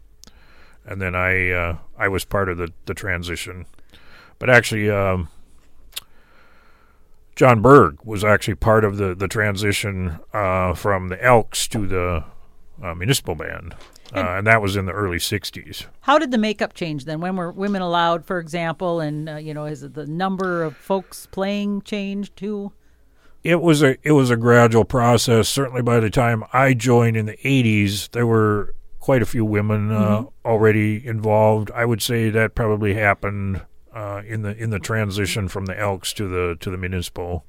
and 0.86 1.00
then 1.02 1.14
I 1.14 1.50
uh, 1.50 1.76
I 1.98 2.08
was 2.08 2.24
part 2.24 2.48
of 2.48 2.58
the 2.58 2.72
the 2.86 2.94
transition. 2.94 3.66
But 4.38 4.50
actually, 4.50 4.88
um, 4.90 5.28
John 7.34 7.62
Berg 7.62 7.98
was 8.04 8.24
actually 8.24 8.56
part 8.56 8.84
of 8.84 8.96
the 8.96 9.14
the 9.14 9.28
transition 9.28 10.20
uh, 10.32 10.74
from 10.74 11.08
the 11.08 11.22
Elks 11.22 11.66
to 11.68 11.86
the 11.86 12.24
uh, 12.82 12.94
municipal 12.94 13.34
band. 13.34 13.74
Uh, 14.14 14.36
and 14.36 14.46
that 14.46 14.60
was 14.60 14.76
in 14.76 14.84
the 14.84 14.92
early 14.92 15.16
60s. 15.16 15.86
How 16.02 16.18
did 16.18 16.32
the 16.32 16.36
makeup 16.36 16.74
change 16.74 17.06
then? 17.06 17.22
When 17.22 17.34
were 17.34 17.50
women 17.50 17.80
allowed, 17.80 18.26
for 18.26 18.38
example, 18.38 19.00
and 19.00 19.26
uh, 19.26 19.36
you 19.36 19.54
know, 19.54 19.64
is 19.64 19.82
it 19.82 19.94
the 19.94 20.06
number 20.06 20.62
of 20.62 20.76
folks 20.76 21.26
playing 21.30 21.80
changed 21.82 22.36
too? 22.36 22.72
it 23.44 23.60
was 23.60 23.82
a 23.82 23.96
it 24.02 24.12
was 24.12 24.30
a 24.30 24.36
gradual 24.36 24.84
process. 24.84 25.48
Certainly, 25.48 25.82
by 25.82 26.00
the 26.00 26.10
time 26.10 26.44
I 26.52 26.74
joined 26.74 27.16
in 27.16 27.26
the 27.26 27.36
'80s, 27.38 28.10
there 28.10 28.26
were 28.26 28.74
quite 29.00 29.22
a 29.22 29.26
few 29.26 29.44
women 29.44 29.90
uh, 29.90 30.24
already 30.44 31.04
involved. 31.04 31.70
I 31.74 31.84
would 31.84 32.00
say 32.00 32.30
that 32.30 32.54
probably 32.54 32.94
happened 32.94 33.62
uh, 33.94 34.22
in 34.26 34.42
the 34.42 34.56
in 34.56 34.70
the 34.70 34.78
transition 34.78 35.48
from 35.48 35.66
the 35.66 35.78
Elks 35.78 36.12
to 36.14 36.28
the 36.28 36.56
to 36.60 36.70
the 36.70 36.76
municipal. 36.78 37.44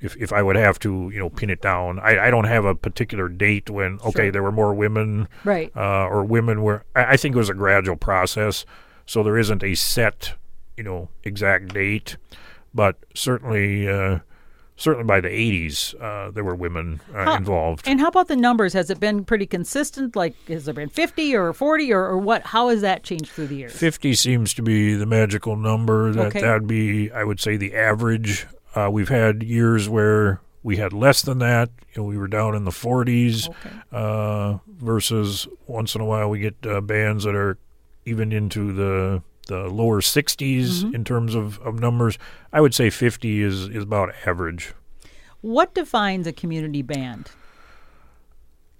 If 0.00 0.16
if 0.16 0.32
I 0.32 0.42
would 0.42 0.56
have 0.56 0.78
to 0.80 1.10
you 1.12 1.18
know 1.20 1.30
pin 1.30 1.48
it 1.50 1.62
down, 1.62 1.98
I, 2.00 2.26
I 2.26 2.30
don't 2.30 2.44
have 2.46 2.64
a 2.64 2.74
particular 2.74 3.28
date 3.28 3.70
when 3.70 3.98
okay 4.04 4.24
Sure. 4.24 4.32
there 4.32 4.42
were 4.42 4.50
more 4.52 4.74
women 4.74 5.28
Right. 5.44 5.70
uh, 5.76 6.06
or 6.08 6.24
women 6.24 6.62
were. 6.62 6.84
I, 6.96 7.12
I 7.12 7.16
think 7.16 7.34
it 7.34 7.38
was 7.38 7.48
a 7.50 7.54
gradual 7.54 7.96
process, 7.96 8.66
so 9.06 9.22
there 9.22 9.38
isn't 9.38 9.62
a 9.62 9.74
set, 9.76 10.34
you 10.76 10.82
know, 10.82 11.08
exact 11.22 11.72
date, 11.72 12.16
but 12.74 12.96
certainly, 13.14 13.88
uh, 13.88 14.18
certainly 14.82 15.04
by 15.06 15.20
the 15.20 15.28
'80s, 15.28 15.94
uh, 16.00 16.30
there 16.30 16.44
were 16.44 16.54
women 16.54 17.00
uh, 17.14 17.24
Huh. 17.24 17.36
involved. 17.36 17.86
And 17.86 18.00
how 18.00 18.08
about 18.08 18.28
the 18.28 18.36
numbers? 18.36 18.72
Has 18.72 18.90
it 18.90 18.98
been 19.00 19.24
pretty 19.24 19.46
consistent? 19.46 20.16
Like, 20.16 20.34
has 20.48 20.64
there 20.64 20.74
been 20.74 20.88
50 20.88 21.34
or 21.36 21.52
40 21.52 21.92
or, 21.92 22.04
or 22.04 22.18
what? 22.18 22.42
How 22.42 22.68
has 22.68 22.80
that 22.82 23.02
changed 23.04 23.30
through 23.30 23.46
the 23.48 23.56
years? 23.56 23.72
Fifty 23.72 24.14
seems 24.14 24.52
to 24.54 24.62
be 24.62 24.94
the 24.94 25.06
magical 25.06 25.56
number. 25.56 26.12
That 26.12 26.26
Okay. 26.28 26.40
that'd 26.40 26.66
be, 26.66 27.10
I 27.12 27.24
would 27.24 27.40
say, 27.40 27.56
the 27.56 27.74
average. 27.74 28.46
Uh, 28.74 28.88
we've 28.90 29.08
had 29.10 29.42
years 29.42 29.88
where 29.88 30.40
we 30.62 30.76
had 30.78 30.92
less 30.92 31.22
than 31.22 31.38
that. 31.38 31.70
You 31.94 32.02
know, 32.02 32.08
we 32.08 32.16
were 32.18 32.28
down 32.28 32.54
in 32.54 32.64
the 32.64 32.70
40s. 32.70 33.48
Okay. 33.48 33.70
uh, 33.92 34.58
versus 34.66 35.46
once 35.66 35.94
in 35.94 36.00
a 36.00 36.04
while 36.04 36.28
we 36.28 36.38
get 36.40 36.56
uh, 36.66 36.80
bands 36.80 37.24
that 37.24 37.34
are 37.34 37.56
even 38.04 38.32
into 38.32 38.72
the 38.72 39.22
the 39.48 39.68
lower 39.68 40.00
60s 40.00 40.82
Mm-hmm. 40.84 40.94
in 40.94 41.04
terms 41.04 41.34
of, 41.34 41.58
of 41.60 41.78
numbers. 41.80 42.18
I 42.52 42.60
would 42.60 42.74
say 42.74 42.90
50 42.90 43.42
is, 43.42 43.68
is 43.68 43.82
about 43.82 44.10
average. 44.26 44.72
What 45.40 45.74
defines 45.74 46.26
a 46.26 46.32
community 46.32 46.82
band? 46.82 47.30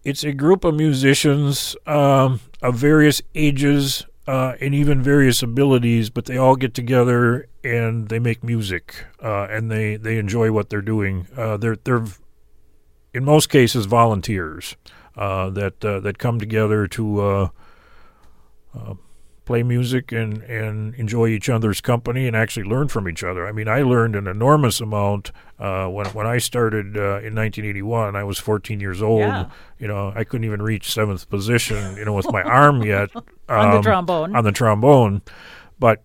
It's 0.04 0.25
a 0.25 0.33
group 0.33 0.64
of 0.64 0.75
musicians 0.75 1.76
um, 1.87 2.40
of 2.61 2.76
various 2.76 3.23
ages 3.35 4.04
uh, 4.26 4.54
and 4.61 4.75
even 4.75 5.02
various 5.02 5.42
abilities, 5.42 6.11
but 6.11 6.26
they 6.26 6.37
all 6.37 6.57
get 6.57 6.75
together 6.75 7.49
and 7.64 8.09
they 8.09 8.19
make 8.19 8.42
music 8.45 9.04
uh, 9.23 9.45
and 9.50 9.71
they, 9.71 9.97
they 9.97 10.19
enjoy 10.19 10.50
what 10.52 10.71
they're 10.71 10.81
doing. 10.83 11.26
Uh, 11.37 11.57
they're 11.57 11.76
they're 11.85 12.04
in 13.14 13.25
most 13.25 13.49
cases 13.49 13.87
volunteers 13.87 14.76
uh, 15.16 15.50
that 15.50 15.85
uh, 15.85 16.00
that 16.00 16.19
come 16.19 16.38
together 16.38 16.87
to 16.88 17.21
uh, 17.21 17.49
play 19.44 19.62
music 19.62 20.12
and, 20.12 20.42
and 20.42 20.94
enjoy 20.94 21.26
each 21.26 21.49
other's 21.49 21.80
company 21.80 22.26
and 22.26 22.37
actually 22.37 22.64
learn 22.64 22.88
from 22.88 23.08
each 23.08 23.25
other. 23.25 23.46
I 23.46 23.52
mean, 23.52 23.68
I 23.68 23.82
learned 23.82 24.14
an 24.14 24.26
enormous 24.26 24.80
amount 24.80 25.32
uh, 25.58 25.87
when 25.88 26.06
when 26.06 26.26
I 26.26 26.38
started 26.38 26.96
uh, 26.96 27.20
in 27.20 27.34
1981. 27.34 28.14
I 28.14 28.25
was 28.25 28.38
14 28.38 28.80
years 28.80 29.02
old. 29.02 29.20
Yeah. 29.20 29.50
You 29.78 29.88
know, 29.88 30.12
I 30.14 30.25
couldn't 30.25 30.44
even 30.44 30.62
reach 30.62 30.92
seventh 30.92 31.28
position. 31.28 31.96
You 31.96 32.04
know, 32.04 32.12
with 32.12 32.30
my 32.30 32.42
arm 32.42 32.82
yet 32.82 33.11
On 33.49 33.70
the 33.70 33.76
um, 33.78 33.82
trombone. 33.82 34.37
On 34.37 34.44
the 34.44 34.52
trombone, 34.52 35.22
but 35.78 36.02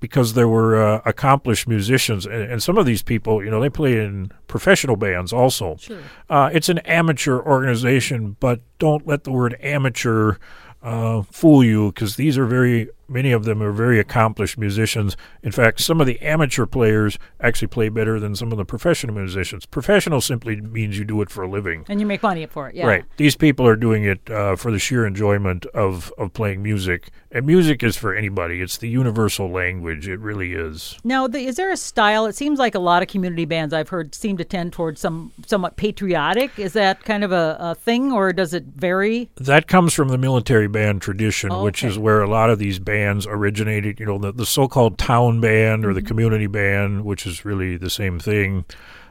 because 0.00 0.34
there 0.34 0.48
were 0.48 0.82
uh, 0.82 1.00
accomplished 1.04 1.68
musicians, 1.68 2.26
and, 2.26 2.42
and 2.42 2.62
some 2.62 2.76
of 2.76 2.84
these 2.84 3.02
people, 3.02 3.42
you 3.42 3.50
know, 3.50 3.60
they 3.60 3.70
play 3.70 4.04
in 4.04 4.32
professional 4.48 4.96
bands 4.96 5.32
also. 5.32 5.76
Sure. 5.76 6.00
Uh, 6.28 6.50
it's 6.52 6.68
an 6.68 6.78
amateur 6.78 7.40
organization, 7.40 8.36
but 8.40 8.60
don't 8.78 9.06
let 9.06 9.22
the 9.22 9.30
word 9.30 9.56
amateur 9.60 10.36
uh, 10.82 11.22
fool 11.22 11.64
you 11.64 11.92
because 11.92 12.16
these 12.16 12.36
are 12.36 12.46
very 12.46 12.88
many 13.12 13.32
of 13.32 13.44
them 13.44 13.62
are 13.62 13.72
very 13.72 13.98
accomplished 14.00 14.56
musicians. 14.58 15.16
In 15.42 15.52
fact, 15.52 15.80
some 15.80 16.00
of 16.00 16.06
the 16.06 16.20
amateur 16.20 16.66
players 16.66 17.18
actually 17.40 17.68
play 17.68 17.88
better 17.88 18.18
than 18.18 18.34
some 18.34 18.50
of 18.52 18.58
the 18.58 18.64
professional 18.64 19.14
musicians. 19.14 19.66
Professional 19.66 20.20
simply 20.20 20.60
means 20.60 20.98
you 20.98 21.04
do 21.04 21.20
it 21.22 21.30
for 21.30 21.42
a 21.42 21.48
living. 21.50 21.84
And 21.88 22.00
you 22.00 22.06
make 22.06 22.22
money 22.22 22.46
for 22.46 22.68
it, 22.68 22.74
yeah. 22.74 22.86
Right. 22.86 23.04
These 23.16 23.36
people 23.36 23.66
are 23.66 23.76
doing 23.76 24.04
it 24.04 24.30
uh, 24.30 24.56
for 24.56 24.70
the 24.70 24.78
sheer 24.78 25.06
enjoyment 25.06 25.66
of, 25.66 26.12
of 26.18 26.32
playing 26.32 26.62
music. 26.62 27.10
And 27.30 27.46
music 27.46 27.82
is 27.82 27.96
for 27.96 28.14
anybody. 28.14 28.60
It's 28.60 28.78
the 28.78 28.88
universal 28.88 29.50
language. 29.50 30.08
It 30.08 30.18
really 30.20 30.54
is. 30.54 30.98
Now, 31.04 31.26
the, 31.26 31.40
is 31.40 31.56
there 31.56 31.70
a 31.70 31.76
style? 31.76 32.26
It 32.26 32.34
seems 32.34 32.58
like 32.58 32.74
a 32.74 32.78
lot 32.78 33.02
of 33.02 33.08
community 33.08 33.44
bands 33.44 33.72
I've 33.74 33.88
heard 33.88 34.14
seem 34.14 34.36
to 34.38 34.44
tend 34.44 34.72
towards 34.72 35.00
some 35.00 35.32
somewhat 35.46 35.76
patriotic. 35.76 36.58
Is 36.58 36.72
that 36.74 37.04
kind 37.04 37.24
of 37.24 37.32
a, 37.32 37.56
a 37.60 37.74
thing, 37.74 38.12
or 38.12 38.32
does 38.32 38.54
it 38.54 38.64
vary? 38.64 39.30
That 39.36 39.66
comes 39.66 39.94
from 39.94 40.08
the 40.08 40.18
military 40.18 40.68
band 40.68 41.02
tradition, 41.02 41.50
which 41.62 41.82
Okay. 41.82 41.90
is 41.90 41.98
where 41.98 42.22
a 42.22 42.28
lot 42.28 42.50
of 42.50 42.58
these 42.58 42.78
bands 42.78 43.01
originated. 43.08 44.00
You 44.00 44.06
know, 44.06 44.18
the, 44.18 44.32
the 44.32 44.46
so 44.46 44.68
called 44.68 44.98
town 44.98 45.40
band 45.40 45.84
or 45.84 45.94
the 45.94 46.02
community 46.02 46.46
band, 46.46 47.04
which 47.04 47.26
is 47.26 47.44
really 47.44 47.76
the 47.76 47.90
same 47.90 48.18
thing. 48.18 48.64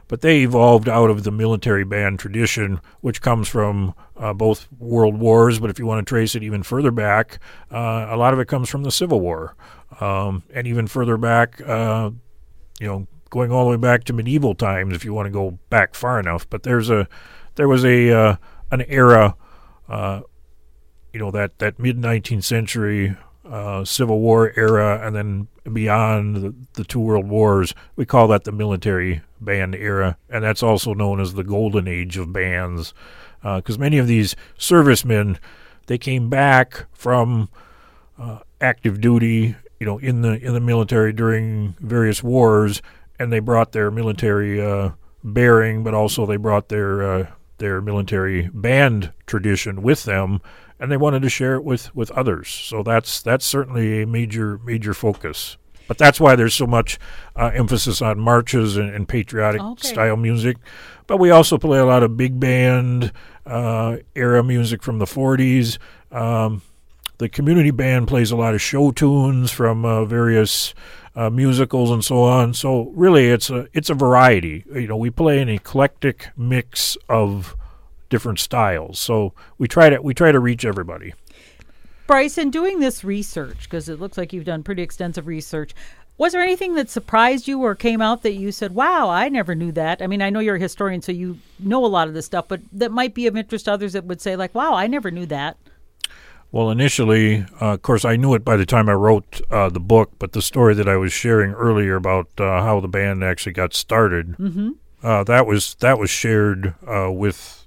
But 0.08 0.20
they 0.20 0.42
evolved 0.42 0.90
out 0.90 1.08
of 1.08 1.24
the 1.24 1.30
military 1.30 1.84
band 1.84 2.18
tradition, 2.18 2.80
which 3.00 3.22
comes 3.22 3.48
from 3.48 3.94
uh, 4.16 4.34
both 4.34 4.68
world 4.78 5.16
wars. 5.18 5.58
But 5.58 5.70
if 5.70 5.78
you 5.78 5.86
want 5.86 6.06
to 6.06 6.08
trace 6.08 6.34
it 6.34 6.42
even 6.42 6.62
further 6.62 6.90
back, 6.90 7.38
uh, 7.70 8.08
a 8.10 8.16
lot 8.16 8.34
of 8.34 8.40
it 8.40 8.46
comes 8.46 8.68
from 8.68 8.82
the 8.82 8.90
Civil 8.90 9.20
War. 9.20 9.56
Um, 10.00 10.42
and 10.52 10.66
even 10.66 10.86
further 10.86 11.16
back, 11.16 11.60
uh, 11.66 12.10
you 12.78 12.86
know, 12.86 13.06
going 13.30 13.50
all 13.50 13.64
the 13.64 13.70
way 13.70 13.76
back 13.76 14.04
to 14.04 14.12
medieval 14.12 14.54
times, 14.54 14.94
if 14.94 15.04
you 15.04 15.14
want 15.14 15.26
to 15.26 15.30
go 15.30 15.58
back 15.70 15.94
far 15.94 16.20
enough. 16.20 16.48
But 16.50 16.62
there's 16.62 16.90
a, 16.90 17.08
there 17.54 17.68
was 17.68 17.84
a, 17.84 18.10
uh, 18.10 18.36
an 18.70 18.84
era, 18.88 19.34
uh, 19.88 20.22
you 21.12 21.20
know, 21.20 21.30
that, 21.30 21.58
that 21.58 21.78
mid 21.78 21.96
19th 21.96 22.44
century 22.44 23.16
uh, 23.48 23.84
Civil 23.84 24.20
War 24.20 24.52
era, 24.56 25.04
and 25.04 25.14
then 25.16 25.48
beyond 25.72 26.36
the, 26.36 26.54
the 26.74 26.84
two 26.84 27.00
world 27.00 27.28
wars, 27.28 27.74
we 27.96 28.06
call 28.06 28.28
that 28.28 28.44
the 28.44 28.52
military 28.52 29.22
band 29.40 29.74
era, 29.74 30.16
and 30.28 30.44
that's 30.44 30.62
also 30.62 30.94
known 30.94 31.20
as 31.20 31.34
the 31.34 31.44
golden 31.44 31.88
age 31.88 32.16
of 32.16 32.32
bands, 32.32 32.94
because 33.42 33.78
many 33.78 33.98
of 33.98 34.06
these 34.06 34.36
servicemen, 34.56 35.38
they 35.86 35.98
came 35.98 36.30
back 36.30 36.86
from 36.92 37.48
uh, 38.18 38.38
active 38.60 39.00
duty, 39.00 39.56
you 39.80 39.86
know, 39.86 39.98
in 39.98 40.22
the 40.22 40.38
in 40.40 40.54
the 40.54 40.60
military 40.60 41.12
during 41.12 41.74
various 41.80 42.22
wars, 42.22 42.80
and 43.18 43.32
they 43.32 43.40
brought 43.40 43.72
their 43.72 43.90
military 43.90 44.64
uh, 44.64 44.90
bearing, 45.24 45.82
but 45.82 45.94
also 45.94 46.24
they 46.24 46.36
brought 46.36 46.68
their 46.68 47.02
uh, 47.02 47.26
their 47.58 47.80
military 47.80 48.48
band 48.54 49.12
tradition 49.26 49.82
with 49.82 50.04
them, 50.04 50.40
and 50.82 50.90
they 50.90 50.96
wanted 50.96 51.22
to 51.22 51.28
share 51.28 51.54
it 51.54 51.62
with 51.62 51.94
with 51.94 52.10
others. 52.10 52.48
So 52.48 52.82
that's 52.82 53.22
that's 53.22 53.46
certainly 53.46 54.02
a 54.02 54.06
major 54.06 54.58
major 54.58 54.92
focus. 54.92 55.56
But 55.86 55.96
that's 55.96 56.18
why 56.18 56.34
there's 56.34 56.54
so 56.54 56.66
much 56.66 56.98
uh, 57.36 57.52
emphasis 57.54 58.02
on 58.02 58.18
marches 58.18 58.76
and, 58.76 58.92
and 58.92 59.06
patriotic 59.08 59.60
Okay. 59.62 59.88
style 59.88 60.16
music. 60.16 60.56
But 61.06 61.18
we 61.18 61.30
also 61.30 61.56
play 61.56 61.78
a 61.78 61.84
lot 61.84 62.02
of 62.02 62.16
big 62.16 62.40
band 62.40 63.12
uh, 63.46 63.98
era 64.16 64.42
music 64.42 64.82
from 64.82 64.98
the 64.98 65.04
40s. 65.04 65.78
Um, 66.10 66.62
the 67.18 67.28
community 67.28 67.70
band 67.70 68.08
plays 68.08 68.32
a 68.32 68.36
lot 68.36 68.54
of 68.54 68.60
show 68.60 68.90
tunes 68.90 69.52
from 69.52 69.84
uh, 69.84 70.04
various 70.04 70.74
uh, 71.14 71.30
musicals 71.30 71.90
and 71.92 72.04
so 72.04 72.22
on. 72.24 72.54
So 72.54 72.90
really, 72.94 73.28
it's 73.28 73.50
a 73.50 73.68
it's 73.72 73.90
a 73.90 73.94
variety. 73.94 74.64
You 74.74 74.88
know, 74.88 74.96
we 74.96 75.10
play 75.10 75.40
an 75.40 75.48
eclectic 75.48 76.30
mix 76.36 76.96
of 77.08 77.54
different 78.12 78.38
styles. 78.38 79.00
So 79.00 79.32
we 79.58 79.66
try 79.66 79.90
to 79.90 80.00
we 80.00 80.14
try 80.14 80.30
to 80.30 80.38
reach 80.38 80.64
everybody. 80.64 81.14
Bryce, 82.06 82.36
in 82.36 82.50
doing 82.50 82.78
this 82.78 83.02
research, 83.02 83.62
because 83.62 83.88
it 83.88 83.98
looks 83.98 84.18
like 84.18 84.32
you've 84.32 84.44
done 84.44 84.62
pretty 84.62 84.82
extensive 84.82 85.26
research, 85.26 85.74
was 86.18 86.32
there 86.32 86.42
anything 86.42 86.74
that 86.74 86.90
surprised 86.90 87.48
you 87.48 87.62
or 87.62 87.74
came 87.74 88.02
out 88.02 88.22
that 88.22 88.34
you 88.34 88.52
said, 88.52 88.74
wow, 88.74 89.08
I 89.08 89.30
never 89.30 89.54
knew 89.54 89.72
that? 89.72 90.02
I 90.02 90.06
mean, 90.06 90.20
I 90.20 90.28
know 90.28 90.40
you're 90.40 90.56
a 90.56 90.60
historian, 90.60 91.00
so 91.00 91.10
you 91.10 91.38
know 91.58 91.84
a 91.84 91.86
lot 91.86 92.08
of 92.08 92.14
this 92.14 92.26
stuff, 92.26 92.48
but 92.48 92.60
that 92.72 92.92
might 92.92 93.14
be 93.14 93.26
of 93.26 93.36
interest 93.36 93.64
to 93.64 93.72
others 93.72 93.94
that 93.94 94.04
would 94.04 94.20
say, 94.20 94.36
like, 94.36 94.54
wow, 94.54 94.74
I 94.74 94.88
never 94.88 95.10
knew 95.10 95.24
that. 95.26 95.56
Well, 96.50 96.70
initially, 96.70 97.46
uh, 97.62 97.74
of 97.74 97.82
course, 97.82 98.04
I 98.04 98.16
knew 98.16 98.34
it 98.34 98.44
by 98.44 98.58
the 98.58 98.66
time 98.66 98.90
I 98.90 98.92
wrote 98.92 99.40
uh, 99.50 99.70
the 99.70 99.80
book, 99.80 100.10
but 100.18 100.32
the 100.32 100.42
story 100.42 100.74
that 100.74 100.88
I 100.88 100.96
was 100.96 101.14
sharing 101.14 101.52
earlier 101.52 101.96
about 101.96 102.28
uh, 102.38 102.62
how 102.62 102.78
the 102.80 102.88
band 102.88 103.24
actually 103.24 103.54
got 103.54 103.72
started, 103.72 104.36
uh, 105.02 105.24
that 105.24 105.46
was 105.46 105.76
that 105.80 105.98
was 105.98 106.10
shared 106.10 106.74
uh, 106.86 107.10
with 107.10 107.61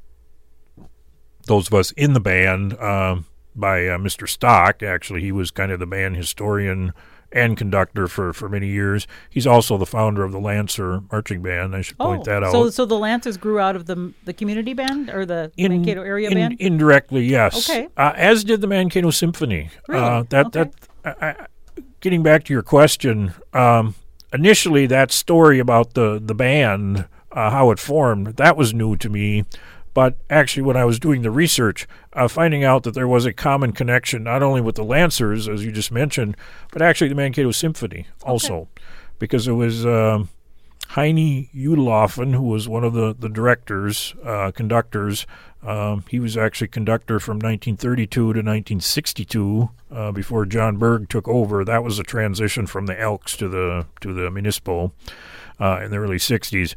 those 1.45 1.67
of 1.67 1.73
us 1.73 1.91
in 1.91 2.13
the 2.13 2.19
band 2.19 2.77
um 2.79 3.25
by 3.55 3.87
uh, 3.87 3.97
Mr. 3.97 4.27
Stock. 4.27 4.83
Actually, 4.83 5.21
he 5.21 5.31
was 5.31 5.49
kind 5.51 5.71
of 5.71 5.79
the 5.79 5.85
band 5.85 6.17
historian 6.17 6.93
and 7.31 7.57
conductor 7.57 8.07
for, 8.07 8.33
for 8.33 8.47
many 8.47 8.67
years. 8.67 9.07
He's 9.29 9.47
also 9.47 9.77
the 9.77 9.85
founder 9.85 10.23
of 10.23 10.31
the 10.31 10.39
Lancer 10.39 11.01
Marching 11.11 11.41
Band. 11.41 11.75
I 11.75 11.81
should 11.81 11.97
point 11.97 12.23
that 12.25 12.43
out. 12.43 12.55
Oh, 12.55 12.65
so 12.65 12.69
so 12.69 12.85
the 12.85 12.97
Lancers 12.97 13.37
grew 13.37 13.59
out 13.59 13.75
of 13.75 13.85
the 13.85 14.13
the 14.25 14.33
community 14.33 14.73
band 14.73 15.09
or 15.09 15.25
the 15.25 15.51
Mankato 15.57 16.01
area 16.01 16.29
in- 16.29 16.35
band? 16.35 16.55
Indirectly, 16.59 17.25
yes. 17.25 17.69
Okay. 17.69 17.87
Uh, 17.97 18.13
as 18.15 18.43
did 18.43 18.61
the 18.61 18.67
Mankato 18.67 19.09
Symphony. 19.09 19.69
Really? 19.87 20.03
Uh, 20.03 20.23
that 20.29 20.47
Okay. 20.47 20.71
that. 21.03 21.17
I, 21.21 21.27
I, 21.27 21.81
getting 21.99 22.23
back 22.23 22.43
to 22.45 22.53
your 22.53 22.63
question, 22.63 23.33
um, 23.53 23.95
initially 24.33 24.85
that 24.87 25.11
story 25.11 25.59
about 25.59 25.93
the 25.93 26.21
the 26.23 26.35
band, 26.35 27.07
uh, 27.31 27.49
how 27.49 27.71
it 27.71 27.79
formed, 27.79 28.37
that 28.37 28.55
was 28.55 28.73
new 28.73 28.95
to 28.97 29.09
me. 29.09 29.45
But 29.95 30.17
actually, 30.29 30.63
when 30.63 30.77
I 30.77 30.85
was 30.85 30.99
doing 30.99 31.23
the 31.23 31.31
research, 31.31 31.87
uh, 32.13 32.27
finding 32.27 32.63
out 32.63 32.83
that 32.83 32.93
there 32.93 33.07
was 33.07 33.25
a 33.25 33.33
common 33.33 33.71
connection 33.71 34.23
not 34.23 34.43
only 34.43 34.61
with 34.61 34.75
the 34.75 34.83
Lancers, 34.83 35.47
as 35.47 35.65
you 35.65 35.71
just 35.71 35.91
mentioned, 35.91 36.35
but 36.71 36.83
actually 36.83 37.07
the 37.07 37.15
Mankato 37.15 37.49
Symphony 37.49 38.05
also, 38.21 38.67
because 39.17 39.47
it 39.47 39.53
was. 39.53 39.83
Um, 39.85 40.29
Heine 40.89 41.49
Udeloffen, 41.53 42.33
who 42.35 42.43
was 42.43 42.69
one 42.69 42.83
of 42.83 42.93
the, 42.93 43.15
the 43.17 43.27
directors, 43.27 44.13
uh, 44.23 44.51
conductors, 44.51 45.25
um, 45.65 46.03
he 46.07 46.19
was 46.19 46.37
actually 46.37 46.67
conductor 46.67 47.19
from 47.19 47.37
1932 47.37 48.07
to 48.07 48.27
1962 48.27 49.69
uh, 49.91 50.11
before 50.11 50.45
John 50.45 50.77
Berg 50.77 51.09
took 51.09 51.27
over. 51.27 51.65
That 51.65 51.83
was 51.83 51.97
a 51.97 52.03
transition 52.03 52.67
from 52.67 52.85
the 52.85 52.99
Elks 52.99 53.35
to 53.37 53.49
the 53.49 53.87
to 54.01 54.13
the 54.13 54.29
municipal 54.29 54.93
uh, 55.59 55.81
in 55.83 55.89
the 55.89 55.97
early 55.97 56.17
60s. 56.17 56.75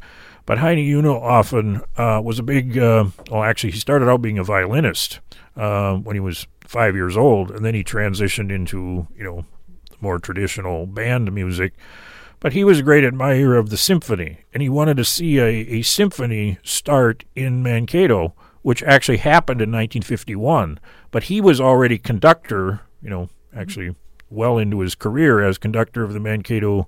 But 0.49 0.57
Heine 0.57 0.79
Udeloffen 0.79 1.83
uh, 1.95 2.23
was 2.23 2.39
a 2.39 2.43
big, 2.43 2.75
uh, 2.75 3.05
well, 3.29 3.43
actually, 3.43 3.69
he 3.69 3.77
started 3.77 4.09
out 4.09 4.23
being 4.23 4.39
a 4.39 4.43
violinist 4.43 5.19
uh, 5.55 5.97
when 5.97 6.15
he 6.15 6.19
was 6.19 6.47
five 6.61 6.95
years 6.95 7.15
old, 7.15 7.51
and 7.51 7.63
then 7.63 7.75
he 7.75 7.83
transitioned 7.83 8.51
into, 8.51 9.05
you 9.15 9.23
know, 9.23 9.45
more 10.01 10.17
traditional 10.17 10.87
band 10.87 11.31
music. 11.31 11.73
But 12.39 12.53
he 12.53 12.63
was 12.63 12.79
a 12.79 12.83
great 12.83 13.03
admirer 13.03 13.57
of 13.57 13.69
the 13.69 13.77
symphony, 13.77 14.39
and 14.51 14.63
he 14.63 14.69
wanted 14.69 14.97
to 14.97 15.05
see 15.05 15.37
a, 15.37 15.45
a 15.45 15.81
symphony 15.83 16.57
start 16.63 17.25
in 17.35 17.61
Mankato, 17.61 18.33
which 18.63 18.81
actually 18.81 19.17
happened 19.17 19.61
in 19.61 19.69
1951. 19.69 20.79
But 21.11 21.25
he 21.25 21.39
was 21.41 21.61
already 21.61 21.99
conductor, 21.99 22.81
you 23.03 23.11
know, 23.11 23.29
actually 23.55 23.95
well 24.31 24.57
into 24.57 24.79
his 24.79 24.95
career 24.95 25.43
as 25.43 25.59
conductor 25.59 26.01
of 26.01 26.13
the 26.13 26.19
Mankato 26.19 26.87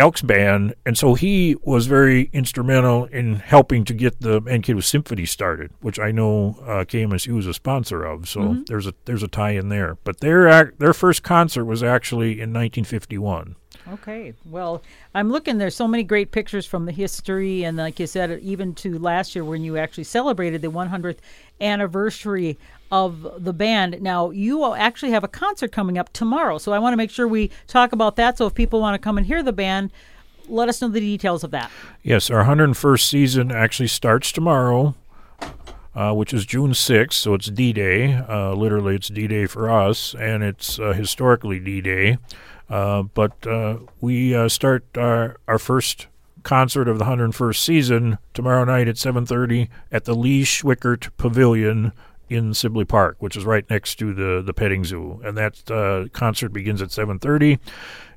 Elks 0.00 0.22
Band, 0.22 0.74
and 0.86 0.96
so 0.96 1.14
he 1.14 1.56
was 1.62 1.86
very 1.86 2.30
instrumental 2.32 3.04
in 3.04 3.36
helping 3.36 3.84
to 3.84 3.92
get 3.92 4.20
the 4.20 4.40
Mankato 4.40 4.80
Symphony 4.80 5.26
started, 5.26 5.70
which 5.80 6.00
I 6.00 6.10
know 6.10 6.56
uh, 6.62 6.84
KMSU 6.84 7.34
was 7.34 7.46
a 7.46 7.52
sponsor 7.52 8.02
of. 8.04 8.26
So 8.28 8.40
there's 8.66 8.86
a 8.86 8.94
there's 9.04 9.22
a 9.22 9.28
tie 9.28 9.50
in 9.50 9.68
there. 9.68 9.98
But 10.02 10.20
their 10.20 10.48
ac- 10.48 10.72
their 10.78 10.94
first 10.94 11.22
concert 11.22 11.66
was 11.66 11.82
actually 11.82 12.32
in 12.32 12.50
1951. 12.52 13.56
Okay. 13.92 14.34
Well, 14.44 14.82
I'm 15.14 15.30
looking. 15.30 15.58
There's 15.58 15.74
so 15.74 15.88
many 15.88 16.02
great 16.02 16.30
pictures 16.30 16.66
from 16.66 16.86
the 16.86 16.92
history, 16.92 17.64
and 17.64 17.76
like 17.76 17.98
you 17.98 18.06
said, 18.06 18.38
even 18.40 18.74
to 18.76 18.98
last 18.98 19.34
year 19.34 19.44
when 19.44 19.64
you 19.64 19.76
actually 19.76 20.04
celebrated 20.04 20.62
the 20.62 20.70
100th 20.70 21.18
anniversary 21.60 22.56
of 22.92 23.44
the 23.44 23.52
band. 23.52 24.00
Now, 24.00 24.30
you 24.30 24.74
actually 24.74 25.12
have 25.12 25.24
a 25.24 25.28
concert 25.28 25.72
coming 25.72 25.98
up 25.98 26.12
tomorrow, 26.12 26.58
so 26.58 26.72
I 26.72 26.78
want 26.78 26.92
to 26.92 26.96
make 26.96 27.10
sure 27.10 27.26
we 27.26 27.50
talk 27.66 27.92
about 27.92 28.16
that. 28.16 28.38
So 28.38 28.46
if 28.46 28.54
people 28.54 28.80
want 28.80 28.94
to 28.94 28.98
come 28.98 29.18
and 29.18 29.26
hear 29.26 29.42
the 29.42 29.52
band, 29.52 29.90
let 30.48 30.68
us 30.68 30.80
know 30.80 30.88
the 30.88 31.00
details 31.00 31.44
of 31.44 31.50
that. 31.52 31.70
Yes, 32.02 32.30
our 32.30 32.44
101st 32.44 33.02
season 33.02 33.52
actually 33.52 33.88
starts 33.88 34.32
tomorrow. 34.32 34.94
Uh, 35.92 36.14
which 36.14 36.32
is 36.32 36.46
June 36.46 36.70
6th, 36.70 37.14
so 37.14 37.34
it's 37.34 37.46
D 37.46 37.72
Day. 37.72 38.14
Uh, 38.14 38.54
literally, 38.54 38.94
it's 38.94 39.08
D 39.08 39.26
Day 39.26 39.46
for 39.46 39.68
us, 39.68 40.14
and 40.14 40.44
it's 40.44 40.78
uh, 40.78 40.92
historically 40.92 41.58
D 41.58 41.80
Day. 41.80 42.16
Uh, 42.70 43.02
but 43.02 43.46
uh, 43.46 43.78
we 44.00 44.34
uh, 44.34 44.48
start 44.48 44.84
our, 44.96 45.36
our 45.48 45.58
first 45.58 46.06
concert 46.42 46.88
of 46.88 46.98
the 46.98 47.04
101st 47.04 47.56
season 47.56 48.18
tomorrow 48.32 48.64
night 48.64 48.88
at 48.88 48.96
7:30 48.96 49.68
at 49.90 50.04
the 50.04 50.14
Lee 50.14 50.44
Schwickert 50.44 51.10
Pavilion 51.18 51.92
in 52.28 52.54
Sibley 52.54 52.84
Park, 52.84 53.16
which 53.18 53.36
is 53.36 53.44
right 53.44 53.68
next 53.68 53.96
to 53.96 54.14
the 54.14 54.40
the 54.40 54.54
petting 54.54 54.84
zoo, 54.84 55.20
and 55.24 55.36
that 55.36 55.70
uh, 55.70 56.08
concert 56.12 56.50
begins 56.52 56.80
at 56.80 56.90
7:30. 56.90 57.58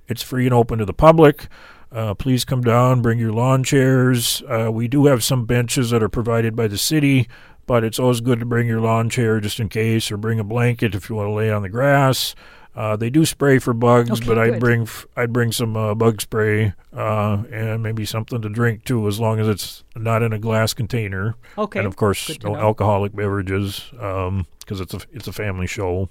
It's 0.08 0.22
free 0.22 0.46
and 0.46 0.54
open 0.54 0.80
to 0.80 0.86
the 0.86 0.94
public. 0.94 1.48
Uh, 1.92 2.14
please 2.14 2.44
come 2.44 2.62
down, 2.62 3.02
bring 3.02 3.20
your 3.20 3.32
lawn 3.32 3.64
chairs. 3.64 4.42
Uh, 4.50 4.72
we 4.72 4.88
do 4.88 5.06
have 5.06 5.24
some 5.24 5.46
benches 5.46 5.92
that 5.92 6.02
are 6.02 6.10
provided 6.10 6.56
by 6.56 6.68
the 6.68 6.78
city, 6.78 7.28
but 7.68 7.84
it's 7.84 8.00
always 8.00 8.20
good 8.20 8.40
to 8.40 8.46
bring 8.46 8.68
your 8.68 8.82
lawn 8.82 9.10
chair 9.10 9.40
just 9.40 9.60
in 9.60 9.70
case, 9.70 10.12
or 10.12 10.18
bring 10.18 10.40
a 10.40 10.44
blanket 10.44 10.96
if 10.96 11.10
you 11.10 11.16
want 11.16 11.28
to 11.28 11.34
lay 11.34 11.52
on 11.52 11.62
the 11.62 11.70
grass. 11.70 12.36
Uh, 12.76 12.96
they 12.96 13.10
do 13.10 13.24
spray 13.24 13.60
for 13.60 13.74
bugs, 13.74 14.10
Okay, 14.10 14.26
but 14.26 14.40
I'd 14.40 14.54
good. 14.54 14.60
bring 14.60 14.88
I'd 15.16 15.32
bring 15.32 15.52
some 15.52 15.78
uh, 15.78 15.94
bug 15.94 16.22
spray 16.22 16.74
uh, 16.92 17.44
and 17.52 17.84
maybe 17.84 18.04
something 18.04 18.42
to 18.42 18.50
drink 18.50 18.84
too, 18.84 19.08
as 19.08 19.20
long 19.20 19.40
as 19.40 19.48
it's 19.48 19.84
not 19.96 20.24
in 20.24 20.34
a 20.34 20.40
glass 20.40 20.74
container. 20.74 21.36
Okay. 21.56 21.80
And 21.80 21.88
of 21.88 21.96
course, 21.96 22.32
no 22.44 22.54
know. 22.54 22.60
alcoholic 22.60 23.16
beverages 23.16 23.90
because 23.92 24.82
it's 24.82 24.94
a 24.94 25.00
it's 25.12 25.28
a 25.28 25.34
family 25.34 25.68
show. 25.68 26.10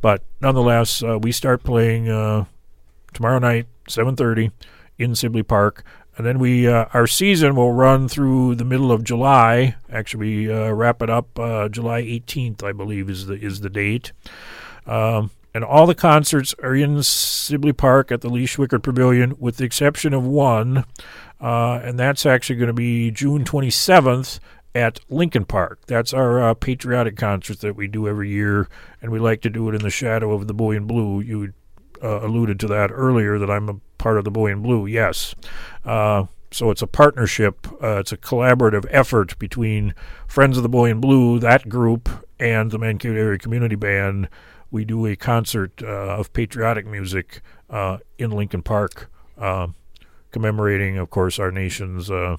But 0.00 0.22
nonetheless, 0.40 1.02
uh, 1.02 1.18
we 1.18 1.32
start 1.32 1.64
playing 1.64 2.08
uh, 2.08 2.44
tomorrow 3.12 3.40
night, 3.40 3.66
seven 3.88 4.14
thirty, 4.14 4.52
in 4.96 5.16
Sibley 5.16 5.42
Park, 5.42 5.84
and 6.16 6.24
then 6.24 6.38
we 6.38 6.68
uh, 6.68 6.86
our 6.94 7.08
season 7.08 7.56
will 7.56 7.72
run 7.72 8.06
through 8.06 8.54
the 8.54 8.64
middle 8.64 8.92
of 8.92 9.02
July. 9.02 9.74
Actually, 9.90 10.46
we 10.46 10.52
uh, 10.52 10.70
wrap 10.70 11.02
it 11.02 11.10
up 11.10 11.36
uh, 11.36 11.68
July 11.68 11.98
eighteenth, 11.98 12.62
I 12.62 12.70
believe, 12.72 13.10
is 13.10 13.26
the 13.26 13.34
is 13.34 13.60
the 13.60 13.70
date. 13.70 14.12
Um, 14.86 15.30
and 15.54 15.64
all 15.64 15.86
the 15.86 15.94
concerts 15.94 16.54
are 16.62 16.74
in 16.74 17.02
Sibley 17.02 17.72
Park 17.72 18.12
at 18.12 18.20
the 18.20 18.28
Lee 18.28 18.46
Schwickert 18.46 18.82
Pavilion, 18.82 19.34
with 19.38 19.56
the 19.56 19.64
exception 19.64 20.14
of 20.14 20.24
one, 20.24 20.84
uh, 21.40 21.80
and 21.82 21.98
that's 21.98 22.24
actually 22.26 22.56
going 22.56 22.68
to 22.68 22.72
be 22.72 23.10
June 23.10 23.44
27th 23.44 24.38
at 24.74 25.00
Lincoln 25.08 25.44
Park. 25.44 25.80
That's 25.86 26.12
our 26.14 26.40
uh, 26.40 26.54
patriotic 26.54 27.16
concert 27.16 27.60
that 27.60 27.76
we 27.76 27.88
do 27.88 28.06
every 28.06 28.30
year, 28.30 28.68
and 29.02 29.10
we 29.10 29.18
like 29.18 29.40
to 29.42 29.50
do 29.50 29.68
it 29.68 29.74
in 29.74 29.82
the 29.82 29.90
shadow 29.90 30.32
of 30.32 30.46
the 30.46 30.54
Boy 30.54 30.76
in 30.76 30.86
Blue. 30.86 31.20
You 31.20 31.52
uh, 32.02 32.20
alluded 32.20 32.60
to 32.60 32.66
that 32.68 32.90
earlier 32.92 33.38
that 33.38 33.50
I'm 33.50 33.68
a 33.68 33.80
part 33.98 34.18
of 34.18 34.24
the 34.24 34.30
Boy 34.30 34.52
in 34.52 34.62
Blue. 34.62 34.86
Yes. 34.86 35.34
Uh, 35.84 36.26
so 36.52 36.70
it's 36.70 36.82
a 36.82 36.86
partnership, 36.86 37.66
uh, 37.82 37.98
it's 37.98 38.12
a 38.12 38.16
collaborative 38.16 38.84
effort 38.90 39.38
between 39.38 39.94
Friends 40.26 40.56
of 40.56 40.62
the 40.62 40.68
Boy 40.68 40.90
in 40.90 41.00
Blue, 41.00 41.38
that 41.38 41.68
group, 41.68 42.08
and 42.40 42.70
the 42.70 42.78
Mankato 42.78 43.14
Area 43.14 43.38
Community 43.38 43.76
Band. 43.76 44.28
We 44.70 44.84
do 44.84 45.06
a 45.06 45.16
concert 45.16 45.82
uh, 45.82 45.86
of 46.18 46.32
patriotic 46.32 46.86
music 46.86 47.40
uh, 47.68 47.98
in 48.18 48.30
Lincoln 48.30 48.62
Park, 48.62 49.10
uh, 49.38 49.68
commemorating, 50.30 50.96
of 50.98 51.10
course, 51.10 51.38
our 51.38 51.50
nation's 51.50 52.10
uh, 52.10 52.36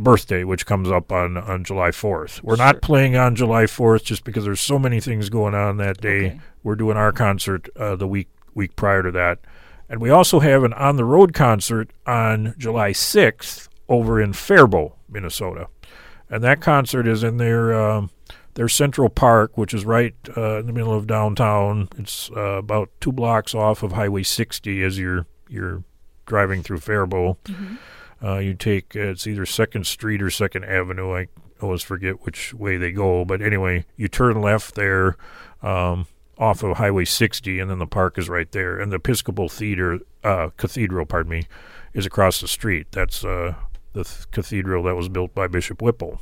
birthday, 0.00 0.44
which 0.44 0.66
comes 0.66 0.90
up 0.90 1.10
on, 1.12 1.36
on 1.36 1.64
July 1.64 1.90
4th. 1.90 2.42
We're 2.42 2.56
Sure. 2.56 2.64
not 2.66 2.82
playing 2.82 3.16
on 3.16 3.34
July 3.34 3.64
4th 3.64 4.04
just 4.04 4.24
because 4.24 4.44
there's 4.44 4.60
so 4.60 4.78
many 4.78 5.00
things 5.00 5.28
going 5.28 5.54
on 5.54 5.76
that 5.78 6.00
day. 6.00 6.26
Okay. 6.26 6.40
We're 6.62 6.76
doing 6.76 6.96
our 6.96 7.12
concert 7.12 7.68
uh, 7.76 7.96
the 7.96 8.06
week 8.06 8.28
week 8.54 8.74
prior 8.76 9.02
to 9.04 9.10
that. 9.12 9.38
And 9.88 10.00
we 10.00 10.10
also 10.10 10.40
have 10.40 10.64
an 10.64 10.72
on 10.72 10.96
the 10.96 11.04
road 11.04 11.32
concert 11.32 11.90
on 12.06 12.54
July 12.58 12.90
6th 12.90 13.68
over 13.88 14.20
in 14.20 14.32
Faribault, 14.32 14.96
Minnesota. 15.08 15.68
And 16.28 16.42
that 16.44 16.60
concert 16.60 17.06
is 17.06 17.22
in 17.22 17.36
their 17.38 17.72
um, 17.72 18.10
their 18.58 18.68
Central 18.68 19.08
Park, 19.08 19.56
which 19.56 19.72
is 19.72 19.84
right 19.84 20.16
uh, 20.36 20.58
in 20.58 20.66
the 20.66 20.72
middle 20.72 20.92
of 20.92 21.06
downtown. 21.06 21.88
It's 21.96 22.28
uh, 22.36 22.58
about 22.58 22.90
two 23.00 23.12
blocks 23.12 23.54
off 23.54 23.84
of 23.84 23.92
Highway 23.92 24.24
60 24.24 24.82
as 24.82 24.98
you're 24.98 25.26
you're 25.48 25.84
driving 26.26 26.64
through 26.64 26.80
Faribault. 26.80 27.38
Uh, 28.20 28.38
you 28.38 28.54
take 28.54 28.96
uh, 28.96 29.10
it's 29.10 29.28
either 29.28 29.46
Second 29.46 29.86
Street 29.86 30.20
or 30.20 30.28
Second 30.28 30.64
Avenue. 30.64 31.14
I 31.14 31.28
always 31.62 31.84
forget 31.84 32.24
which 32.24 32.52
way 32.52 32.76
they 32.76 32.90
go, 32.90 33.24
but 33.24 33.40
anyway, 33.40 33.84
you 33.96 34.08
turn 34.08 34.40
left 34.40 34.74
there 34.74 35.16
um, 35.62 36.08
off 36.36 36.64
of 36.64 36.78
Highway 36.78 37.04
60, 37.04 37.60
and 37.60 37.70
then 37.70 37.78
the 37.78 37.86
park 37.86 38.18
is 38.18 38.28
right 38.28 38.50
there. 38.50 38.80
And 38.80 38.90
the 38.90 38.96
Episcopal 38.96 39.48
Theater, 39.48 40.00
uh, 40.24 40.48
Cathedral, 40.56 41.06
pardon 41.06 41.30
me, 41.30 41.46
is 41.94 42.06
across 42.06 42.40
the 42.40 42.48
street. 42.48 42.88
That's 42.90 43.24
uh, 43.24 43.54
the 43.92 44.02
th- 44.02 44.28
cathedral 44.32 44.82
that 44.82 44.96
was 44.96 45.08
built 45.08 45.32
by 45.32 45.46
Bishop 45.46 45.80
Whipple. 45.80 46.20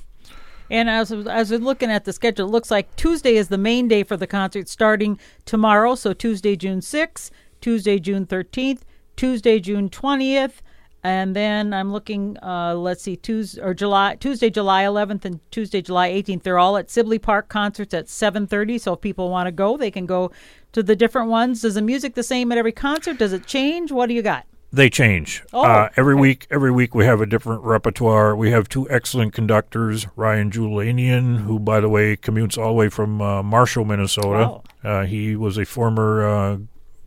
And 0.68 0.90
as 0.90 1.12
as 1.12 1.50
we're 1.50 1.58
looking 1.58 1.90
at 1.90 2.04
the 2.04 2.12
schedule, 2.12 2.48
it 2.48 2.50
looks 2.50 2.70
like 2.70 2.94
Tuesday 2.96 3.36
is 3.36 3.48
the 3.48 3.58
main 3.58 3.86
day 3.88 4.02
for 4.02 4.16
the 4.16 4.26
concert, 4.26 4.68
starting 4.68 5.18
tomorrow. 5.44 5.94
So 5.94 6.12
Tuesday, 6.12 6.56
June 6.56 6.82
sixth, 6.82 7.30
Tuesday, 7.60 7.98
June 7.98 8.26
thirteenth, 8.26 8.84
Tuesday, 9.14 9.60
June 9.60 9.88
twentieth, 9.88 10.62
and 11.04 11.36
then 11.36 11.72
I'm 11.72 11.92
looking. 11.92 12.36
Uh, 12.42 12.74
let's 12.74 13.02
see, 13.02 13.16
Tuesday 13.16 13.62
or 13.62 13.74
July 13.74 14.16
Tuesday, 14.16 14.50
July 14.50 14.82
eleventh, 14.82 15.24
and 15.24 15.38
Tuesday, 15.52 15.80
July 15.80 16.08
eighteenth. 16.08 16.42
They're 16.42 16.58
all 16.58 16.76
at 16.76 16.90
Sibley 16.90 17.20
Park 17.20 17.48
concerts 17.48 17.94
at 17.94 18.08
seven 18.08 18.48
thirty. 18.48 18.76
So 18.78 18.94
if 18.94 19.00
people 19.00 19.30
want 19.30 19.46
to 19.46 19.52
go, 19.52 19.76
they 19.76 19.92
can 19.92 20.04
go 20.04 20.32
to 20.72 20.82
the 20.82 20.96
different 20.96 21.28
ones. 21.28 21.64
Is 21.64 21.74
the 21.74 21.82
music 21.82 22.14
the 22.14 22.24
same 22.24 22.50
at 22.50 22.58
every 22.58 22.72
concert? 22.72 23.18
Does 23.18 23.32
it 23.32 23.46
change? 23.46 23.92
What 23.92 24.08
do 24.08 24.14
you 24.14 24.22
got? 24.22 24.46
They 24.72 24.90
change. 24.90 25.42
Oh, 25.52 25.62
uh, 25.62 25.88
every 25.96 26.14
okay. 26.14 26.20
week, 26.20 26.46
every 26.50 26.72
week 26.72 26.94
we 26.94 27.04
have 27.04 27.20
a 27.20 27.26
different 27.26 27.62
repertoire. 27.62 28.36
We 28.36 28.50
have 28.50 28.68
two 28.68 28.88
excellent 28.90 29.32
conductors, 29.32 30.06
Ryan 30.16 30.50
Julanian, 30.50 31.38
who, 31.42 31.58
by 31.58 31.80
the 31.80 31.88
way, 31.88 32.16
commutes 32.16 32.58
all 32.58 32.68
the 32.68 32.74
way 32.74 32.88
from 32.88 33.22
uh, 33.22 33.42
Marshall, 33.42 33.84
Minnesota. 33.84 34.60
Uh, 34.82 35.04
he 35.04 35.36
was 35.36 35.56
a 35.56 35.64
former 35.64 36.26
uh, 36.26 36.58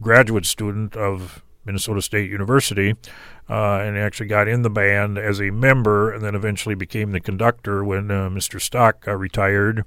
graduate 0.02 0.46
student 0.46 0.96
of 0.96 1.44
Minnesota 1.66 2.02
State 2.02 2.30
University, 2.32 2.96
uh, 3.50 3.80
and 3.80 3.98
actually 3.98 4.28
got 4.28 4.48
in 4.48 4.64
the 4.64 4.70
band 4.70 5.18
as 5.18 5.40
a 5.40 5.52
member, 5.52 6.12
and 6.12 6.24
then 6.24 6.36
eventually 6.36 6.76
became 6.76 7.12
the 7.12 7.20
conductor 7.20 7.84
when 7.84 8.10
uh, 8.10 8.30
Mr. 8.30 8.60
Stock 8.60 9.08
uh, 9.08 9.16
retired. 9.16 9.86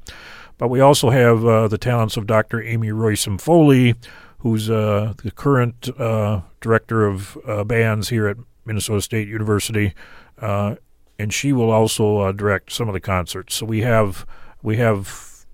But 0.59 0.69
we 0.69 0.81
also 0.81 1.11
have 1.11 1.45
uh, 1.45 1.69
the 1.69 1.79
talents 1.79 2.17
of 2.17 2.27
Dr. 2.27 2.63
Amy 2.63 2.91
Roisum 2.91 3.41
Foley, 3.41 3.95
who's 4.43 4.69
uh, 4.69 5.15
the 5.23 5.31
current 5.31 5.89
uh, 5.99 6.43
director 6.61 7.07
of 7.07 7.39
uh, 7.47 7.63
bands 7.65 8.09
here 8.09 8.27
at 8.27 8.37
Minnesota 8.65 9.01
State 9.01 9.29
University, 9.29 9.95
uh, 10.41 10.75
and 11.19 11.33
she 11.33 11.53
will 11.53 11.71
also 11.71 12.19
uh, 12.19 12.33
direct 12.33 12.73
some 12.73 12.89
of 12.89 12.93
the 12.93 13.01
concerts. 13.01 13.55
So 13.55 13.67
we 13.67 13.83
have 13.83 14.27
we 14.63 14.77
have 14.77 15.47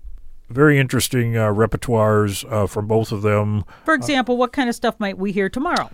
very 0.49 0.79
interesting 0.79 1.37
uh, 1.37 1.47
repertoires 1.47 2.51
uh, 2.51 2.65
from 2.65 2.87
both 2.87 3.11
of 3.11 3.21
them. 3.21 3.63
For 3.85 3.93
example, 3.93 4.37
what 4.37 4.51
kind 4.51 4.67
of 4.67 4.75
stuff 4.75 4.99
might 4.99 5.17
we 5.17 5.31
hear 5.31 5.49
tomorrow? 5.49 5.91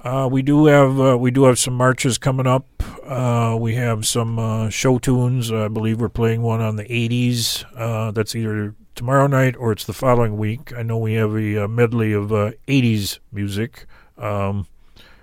Uh, 0.00 0.28
we 0.30 0.42
do 0.42 0.66
have 0.66 1.00
uh, 1.00 1.16
we 1.16 1.30
do 1.30 1.44
have 1.44 1.58
some 1.58 1.74
marches 1.74 2.18
coming 2.18 2.46
up. 2.46 2.66
Uh, 3.06 3.56
we 3.58 3.74
have 3.76 4.06
some 4.06 4.38
uh, 4.38 4.68
show 4.68 4.98
tunes. 4.98 5.50
I 5.50 5.68
believe 5.68 6.00
we're 6.00 6.10
playing 6.10 6.42
one 6.42 6.60
on 6.60 6.76
the 6.76 6.84
80s. 6.84 7.64
Uh, 7.74 8.10
that's 8.10 8.34
either 8.34 8.74
tomorrow 8.94 9.26
night 9.26 9.56
or 9.56 9.72
it's 9.72 9.84
the 9.84 9.92
following 9.92 10.36
week. 10.36 10.72
I 10.76 10.82
know 10.82 10.98
we 10.98 11.14
have 11.14 11.34
a, 11.34 11.64
uh 11.64 11.68
medley 11.68 12.12
of 12.12 12.32
uh, 12.32 12.52
80s 12.68 13.18
music. 13.32 13.86
Um, 14.18 14.66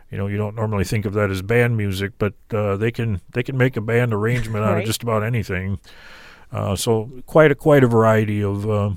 you 0.09 0.17
know, 0.17 0.27
you 0.27 0.37
don't 0.37 0.55
normally 0.55 0.83
think 0.83 1.05
of 1.05 1.13
that 1.13 1.29
as 1.29 1.41
band 1.41 1.77
music, 1.77 2.11
but 2.17 2.33
uh, 2.51 2.75
they 2.75 2.91
can 2.91 3.21
they 3.31 3.43
can 3.43 3.57
make 3.57 3.77
a 3.77 3.81
band 3.81 4.13
arrangement 4.13 4.65
out 4.65 4.77
of 4.77 4.85
just 4.91 5.03
about 5.03 5.23
anything. 5.23 5.79
Uh, 6.51 6.75
so 6.75 7.09
quite 7.25 7.51
a 7.51 7.55
quite 7.55 7.83
a 7.83 7.87
variety 7.87 8.43
of 8.43 8.69
uh, 8.69 8.91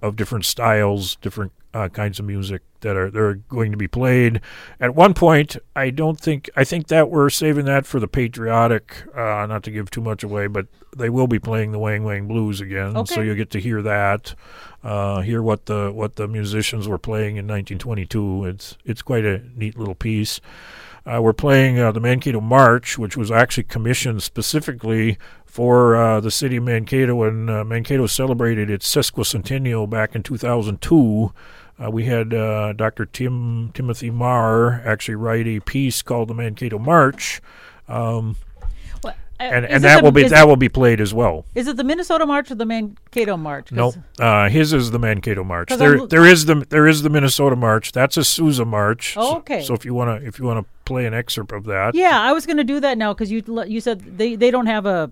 of 0.00 0.16
different 0.16 0.44
styles, 0.44 1.16
different 1.16 1.52
uh, 1.72 1.88
kinds 1.88 2.18
of 2.18 2.24
music 2.24 2.62
that 2.82 2.96
are 2.96 3.10
that 3.10 3.18
are 3.20 3.34
going 3.34 3.70
to 3.72 3.76
be 3.76 3.88
played. 3.88 4.40
At 4.78 4.94
one 4.94 5.14
point, 5.14 5.56
I 5.74 5.90
don't 5.90 6.20
think 6.20 6.50
I 6.54 6.64
think 6.64 6.88
that 6.88 7.10
we're 7.10 7.30
saving 7.30 7.64
that 7.64 7.86
for 7.86 7.98
the 7.98 8.08
patriotic. 8.08 9.04
Uh, 9.16 9.46
not 9.46 9.62
to 9.64 9.70
give 9.70 9.90
too 9.90 10.02
much 10.02 10.22
away, 10.22 10.46
but 10.46 10.66
they 10.96 11.08
will 11.08 11.26
be 11.26 11.38
playing 11.38 11.72
the 11.72 11.78
Wang 11.78 12.04
Wang 12.04 12.28
Blues 12.28 12.60
again, 12.60 13.06
so 13.06 13.22
you'll 13.22 13.34
get 13.34 13.50
to 13.50 13.60
hear 13.60 13.80
that, 13.82 14.34
uh, 14.84 15.22
hear 15.22 15.42
what 15.42 15.66
the 15.66 15.90
what 15.90 16.16
the 16.16 16.28
musicians 16.28 16.86
were 16.86 16.98
playing 16.98 17.36
in 17.36 17.46
1922. 17.46 18.44
It's 18.44 18.76
it's 18.84 19.02
quite 19.02 19.24
a 19.24 19.42
neat 19.56 19.78
little 19.78 19.94
piece. 19.94 20.40
Uh, 21.04 21.20
we're 21.20 21.32
playing 21.32 21.80
uh, 21.80 21.90
the 21.90 21.98
Mankato 21.98 22.40
March, 22.40 22.96
which 22.96 23.16
was 23.16 23.30
actually 23.30 23.64
commissioned 23.64 24.22
specifically 24.22 25.18
for 25.44 25.96
uh, 25.96 26.20
the 26.20 26.30
city 26.30 26.56
of 26.56 26.64
Mankato 26.64 27.16
when 27.16 27.48
uh, 27.48 27.64
Mankato 27.64 28.06
celebrated 28.06 28.70
its 28.70 28.92
sesquicentennial 28.92 29.88
back 29.90 30.14
in 30.14 30.22
2002. 30.22 31.32
Uh, 31.84 31.90
we 31.90 32.04
had 32.04 32.32
uh, 32.32 32.72
Dr. 32.74 33.06
Tim 33.06 33.70
Timothy 33.74 34.10
Marr 34.10 34.82
actually 34.86 35.16
write 35.16 35.46
a 35.46 35.60
piece 35.60 36.02
called 36.02 36.28
the 36.28 36.34
Mankato 36.34 36.78
March. 36.78 37.40
Um, 37.88 38.36
Well, 39.02 39.14
uh, 39.40 39.42
and 39.42 39.64
and 39.66 39.82
that 39.84 39.98
the- 39.98 40.04
will 40.04 40.12
be 40.12 40.28
that 40.28 40.46
will 40.46 40.56
be 40.56 40.68
played 40.68 41.00
as 41.00 41.12
well. 41.12 41.44
is 41.54 41.66
it 41.66 41.76
the 41.76 41.82
Minnesota 41.84 42.24
March 42.26 42.50
or 42.50 42.54
the 42.54 42.66
Mankato 42.66 43.36
March? 43.36 43.70
'Cause- 43.70 43.96
Nope. 43.96 44.04
Uh, 44.20 44.48
his 44.48 44.72
is 44.72 44.90
the 44.92 44.98
Mankato 45.00 45.42
March. 45.42 45.70
There, 45.70 45.96
I'm- 45.98 46.08
there 46.08 46.24
is 46.24 46.44
the 46.46 46.64
there 46.68 46.86
is 46.86 47.02
the 47.02 47.10
Minnesota 47.10 47.56
March. 47.56 47.90
That's 47.92 48.16
a 48.16 48.22
Sousa 48.24 48.64
March. 48.64 49.14
Oh, 49.16 49.30
So- 49.32 49.36
okay. 49.38 49.62
So, 49.62 49.74
if 49.74 49.84
you 49.84 49.94
wanna 49.94 50.20
if 50.22 50.38
you 50.38 50.44
wanna 50.44 50.64
play 50.84 51.06
an 51.06 51.14
excerpt 51.14 51.50
of 51.52 51.64
that, 51.64 51.94
Yeah, 51.94 52.20
I 52.20 52.32
was 52.32 52.44
going 52.46 52.56
to 52.58 52.64
do 52.64 52.78
that 52.80 52.98
now 52.98 53.12
because 53.14 53.30
you 53.32 53.42
you 53.66 53.80
said 53.80 54.18
they, 54.18 54.36
they 54.36 54.50
don't 54.50 54.66
have 54.66 54.84
a 54.86 55.10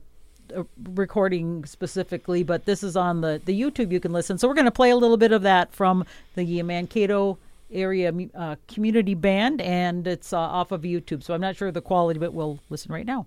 recording 0.94 1.64
specifically, 1.64 2.42
but 2.42 2.64
this 2.64 2.82
is 2.82 2.96
on 2.96 3.20
the, 3.20 3.40
the 3.44 3.58
YouTube. 3.58 3.92
You 3.92 4.00
can 4.00 4.12
listen. 4.12 4.38
So 4.38 4.48
we're 4.48 4.54
going 4.54 4.64
to 4.64 4.70
play 4.70 4.90
a 4.90 4.96
little 4.96 5.16
bit 5.16 5.32
of 5.32 5.42
that 5.42 5.72
from 5.72 6.04
the 6.34 6.62
Mankato 6.62 7.38
area 7.72 8.12
uh, 8.34 8.56
community 8.68 9.14
band, 9.14 9.60
and 9.60 10.06
it's 10.06 10.32
uh, 10.32 10.38
off 10.38 10.72
of 10.72 10.82
YouTube. 10.82 11.22
So 11.22 11.34
I'm 11.34 11.40
not 11.40 11.56
sure 11.56 11.68
of 11.68 11.74
the 11.74 11.80
quality, 11.80 12.18
but 12.18 12.32
we'll 12.34 12.58
listen 12.68 12.92
right 12.92 13.06
now. 13.06 13.26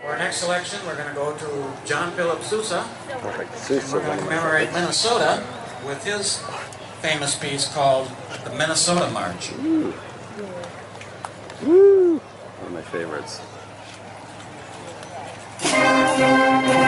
For 0.00 0.08
our 0.08 0.18
next 0.18 0.38
selection, 0.38 0.80
we're 0.84 0.96
going 0.96 1.08
to 1.08 1.14
go 1.14 1.36
to 1.36 1.86
John 1.86 2.12
Philip 2.12 2.42
Sousa. 2.42 2.84
Perfect. 3.08 3.70
And 3.70 3.92
we're 3.92 4.04
going 4.04 4.18
to 4.18 4.24
commemorate 4.24 4.72
Minnesota 4.72 5.46
with 5.86 6.02
his 6.04 6.42
famous 7.00 7.36
piece 7.36 7.72
called 7.72 8.10
the 8.44 8.50
Minnesota 8.56 9.10
March. 9.10 9.52
Woo! 11.62 12.18
One 12.18 12.66
of 12.66 12.72
my 12.72 12.82
favorites. 12.82 13.40
There 15.62 16.76
you 16.76 16.81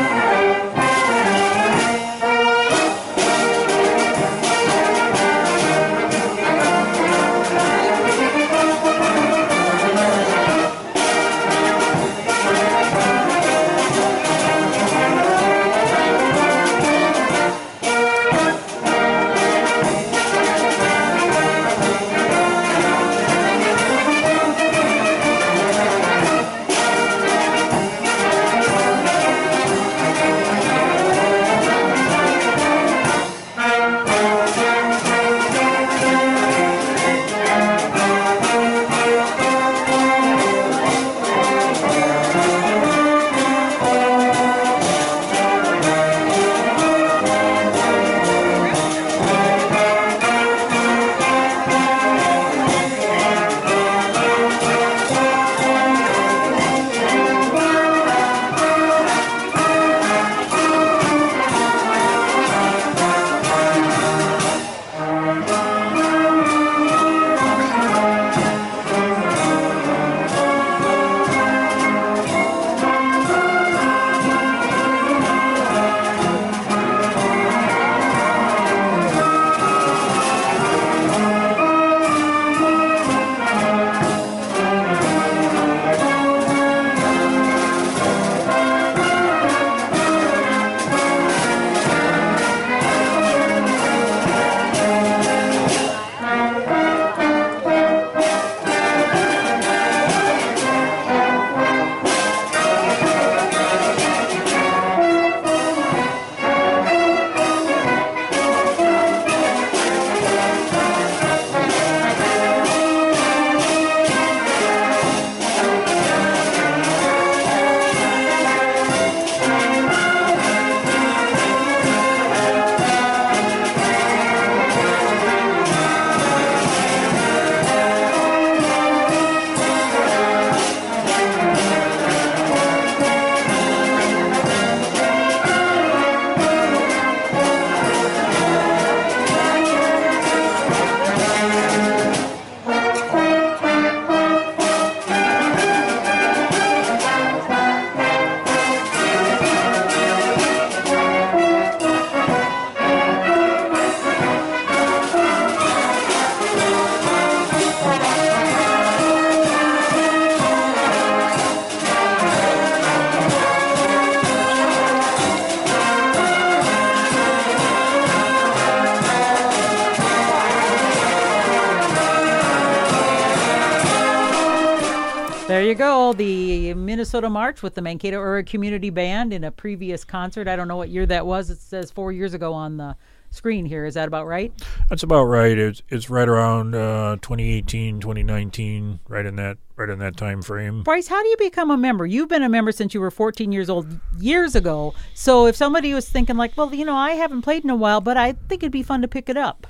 Minnesota 177.04 177.28
March 177.28 177.62
with 177.62 177.74
the 177.74 177.82
Mankato 177.82 178.18
Area 178.18 178.42
Community 178.42 178.88
Band 178.88 179.34
in 179.34 179.44
a 179.44 179.50
previous 179.50 180.04
concert. 180.04 180.48
I 180.48 180.56
don't 180.56 180.68
know 180.68 180.78
what 180.78 180.88
year 180.88 181.04
that 181.04 181.26
was. 181.26 181.50
It 181.50 181.58
says 181.58 181.90
four 181.90 182.12
years 182.12 182.32
ago 182.32 182.54
on 182.54 182.78
the 182.78 182.96
screen 183.28 183.66
here. 183.66 183.84
Is 183.84 183.92
that 183.92 184.08
about 184.08 184.26
right? 184.26 184.54
That's 184.88 185.02
about 185.02 185.24
right. 185.24 185.58
It's 185.58 185.82
it's 185.90 186.08
right 186.08 186.26
around 186.26 186.74
uh, 186.74 187.16
2018, 187.20 188.00
2019, 188.00 189.00
right 189.06 189.26
in 189.26 189.36
that 189.36 189.58
right 189.76 189.90
in 189.90 189.98
that 189.98 190.16
time 190.16 190.40
frame. 190.40 190.82
Bryce, 190.82 191.06
how 191.06 191.22
do 191.22 191.28
you 191.28 191.36
become 191.36 191.70
a 191.70 191.76
member? 191.76 192.06
You've 192.06 192.30
been 192.30 192.42
a 192.42 192.48
member 192.48 192.72
since 192.72 192.94
you 192.94 193.02
were 193.02 193.10
14 193.10 193.52
years 193.52 193.68
old 193.68 193.86
years 194.18 194.56
ago. 194.56 194.94
So 195.12 195.46
if 195.46 195.56
somebody 195.56 195.92
was 195.92 196.08
thinking 196.08 196.38
like, 196.38 196.56
well, 196.56 196.74
you 196.74 196.86
know, 196.86 196.96
I 196.96 197.10
haven't 197.10 197.42
played 197.42 197.64
in 197.64 197.70
a 197.70 197.76
while, 197.76 198.00
but 198.00 198.16
I 198.16 198.32
think 198.32 198.62
it'd 198.62 198.72
be 198.72 198.82
fun 198.82 199.02
to 199.02 199.08
pick 199.08 199.28
it 199.28 199.36
up. 199.36 199.66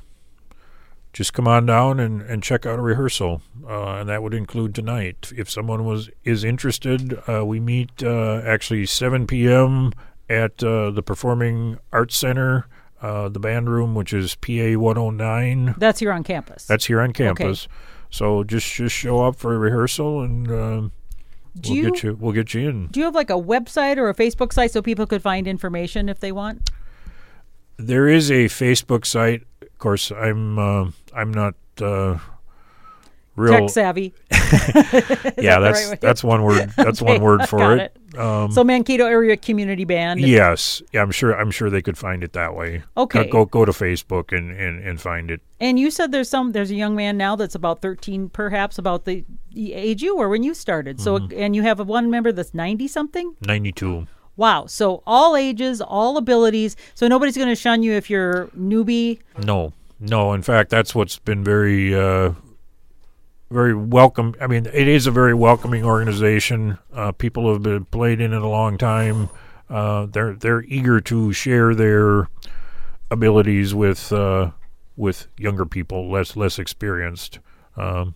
Just 1.14 1.32
come 1.32 1.46
on 1.46 1.64
down 1.64 2.00
and, 2.00 2.20
and 2.22 2.42
check 2.42 2.66
out 2.66 2.80
a 2.80 2.82
rehearsal, 2.82 3.40
uh, 3.68 3.98
and 3.98 4.08
that 4.08 4.20
would 4.20 4.34
include 4.34 4.74
tonight. 4.74 5.32
If 5.36 5.48
someone 5.48 5.84
was 5.84 6.10
is 6.24 6.42
interested, 6.42 7.16
uh, 7.28 7.46
we 7.46 7.60
meet 7.60 8.02
uh, 8.02 8.42
actually 8.44 8.84
7 8.86 9.24
p.m. 9.28 9.92
at 10.28 10.62
uh, 10.64 10.90
the 10.90 11.04
Performing 11.04 11.78
Arts 11.92 12.16
Center, 12.16 12.66
uh, 13.00 13.28
the 13.28 13.38
band 13.38 13.70
room, 13.70 13.94
which 13.94 14.12
is 14.12 14.34
PA 14.34 14.76
109. 14.76 15.76
That's 15.78 16.00
here 16.00 16.10
on 16.10 16.24
campus. 16.24 16.66
That's 16.66 16.86
here 16.86 17.00
on 17.00 17.12
campus. 17.12 17.66
Okay. 17.66 17.74
So 18.10 18.42
just 18.42 18.74
just 18.74 18.96
show 18.96 19.24
up 19.24 19.36
for 19.36 19.54
a 19.54 19.58
rehearsal, 19.58 20.20
and 20.20 20.50
uh, 20.50 20.80
do 21.60 21.70
we'll 21.70 21.76
you 21.76 21.90
get 21.92 22.02
you 22.02 22.18
we'll 22.18 22.32
get 22.32 22.54
you 22.54 22.68
in. 22.68 22.88
do 22.88 22.98
you 22.98 23.06
have 23.06 23.14
like 23.14 23.30
a 23.30 23.34
website 23.34 23.98
or 23.98 24.08
a 24.08 24.14
Facebook 24.16 24.52
site 24.52 24.72
so 24.72 24.82
people 24.82 25.06
could 25.06 25.22
find 25.22 25.46
information 25.46 26.08
if 26.08 26.18
they 26.18 26.32
want? 26.32 26.70
There 27.76 28.08
is 28.08 28.32
a 28.32 28.46
Facebook 28.46 29.06
site. 29.06 29.44
Of 29.62 29.78
course, 29.78 30.10
I'm 30.10 30.92
I'm 31.14 31.30
not 31.32 31.54
uh, 31.80 32.18
real 33.36 33.52
tech 33.60 33.70
savvy. 33.70 34.12
yeah, 34.30 35.58
the 35.58 35.60
that's 35.60 35.88
right 35.88 36.00
that's 36.00 36.24
one 36.24 36.42
word. 36.42 36.70
That's 36.76 37.00
Okay, 37.02 37.12
one 37.14 37.22
word 37.22 37.48
for 37.48 37.58
got 37.58 37.78
it. 37.78 37.96
Um, 38.18 38.52
so 38.52 38.62
Mankato 38.62 39.06
Area 39.06 39.36
Community 39.36 39.84
Band. 39.84 40.20
yes, 40.20 40.80
yeah, 40.92 41.02
I'm 41.02 41.10
sure. 41.10 41.34
I'm 41.36 41.50
sure 41.50 41.68
they 41.70 41.82
could 41.82 41.98
find 41.98 42.22
it 42.22 42.32
that 42.34 42.54
way. 42.54 42.82
Okay. 42.96 43.28
Go 43.28 43.44
go 43.44 43.64
to 43.64 43.72
Facebook 43.72 44.36
and, 44.36 44.50
and, 44.56 44.84
and 44.86 45.00
find 45.00 45.30
it. 45.30 45.40
And 45.60 45.78
you 45.80 45.90
said 45.90 46.12
there's 46.12 46.28
some 46.28 46.52
there's 46.52 46.70
a 46.70 46.76
young 46.76 46.94
man 46.94 47.16
now 47.16 47.34
that's 47.34 47.54
about 47.56 47.80
13 47.82 48.28
perhaps 48.28 48.78
about 48.78 49.04
the, 49.04 49.24
age 49.56 50.02
you 50.02 50.16
were 50.16 50.28
when 50.28 50.42
you 50.44 50.54
started. 50.54 51.00
So 51.00 51.18
Mm-hmm. 51.18 51.38
and 51.38 51.56
you 51.56 51.62
have 51.62 51.80
a 51.80 51.84
one 51.84 52.08
member 52.10 52.30
that's 52.32 52.54
90 52.54 52.86
something? 52.88 53.34
Ninety 53.40 53.72
two. 53.72 54.06
Wow. 54.36 54.66
So 54.66 55.02
all 55.06 55.34
ages, 55.36 55.80
all 55.80 56.16
abilities. 56.16 56.76
So 56.94 57.08
nobody's 57.08 57.36
going 57.36 57.48
to 57.48 57.54
shun 57.56 57.82
you 57.82 57.92
if 57.94 58.10
you're 58.10 58.46
newbie. 58.58 59.18
No, 59.44 59.72
no. 60.04 60.32
In 60.32 60.42
fact, 60.42 60.70
that's 60.70 60.94
what's 60.94 61.18
been 61.18 61.42
very, 61.44 61.94
uh, 61.94 62.32
very 63.50 63.74
welcome. 63.74 64.34
I 64.40 64.46
mean, 64.46 64.66
it 64.66 64.88
is 64.88 65.06
a 65.06 65.10
very 65.10 65.34
welcoming 65.34 65.84
organization. 65.84 66.78
Uh, 66.92 67.12
people 67.12 67.52
have 67.52 67.62
been 67.62 67.84
played 67.86 68.20
in 68.20 68.32
it 68.32 68.42
a 68.42 68.48
long 68.48 68.78
time. 68.78 69.30
Uh, 69.68 70.06
they're 70.06 70.34
they're 70.34 70.62
eager 70.64 71.00
to 71.00 71.32
share 71.32 71.74
their 71.74 72.28
abilities 73.10 73.74
with 73.74 74.12
uh, 74.12 74.50
with 74.96 75.28
younger 75.38 75.64
people, 75.64 76.10
less 76.10 76.36
less 76.36 76.58
experienced. 76.58 77.38
Um, 77.76 78.14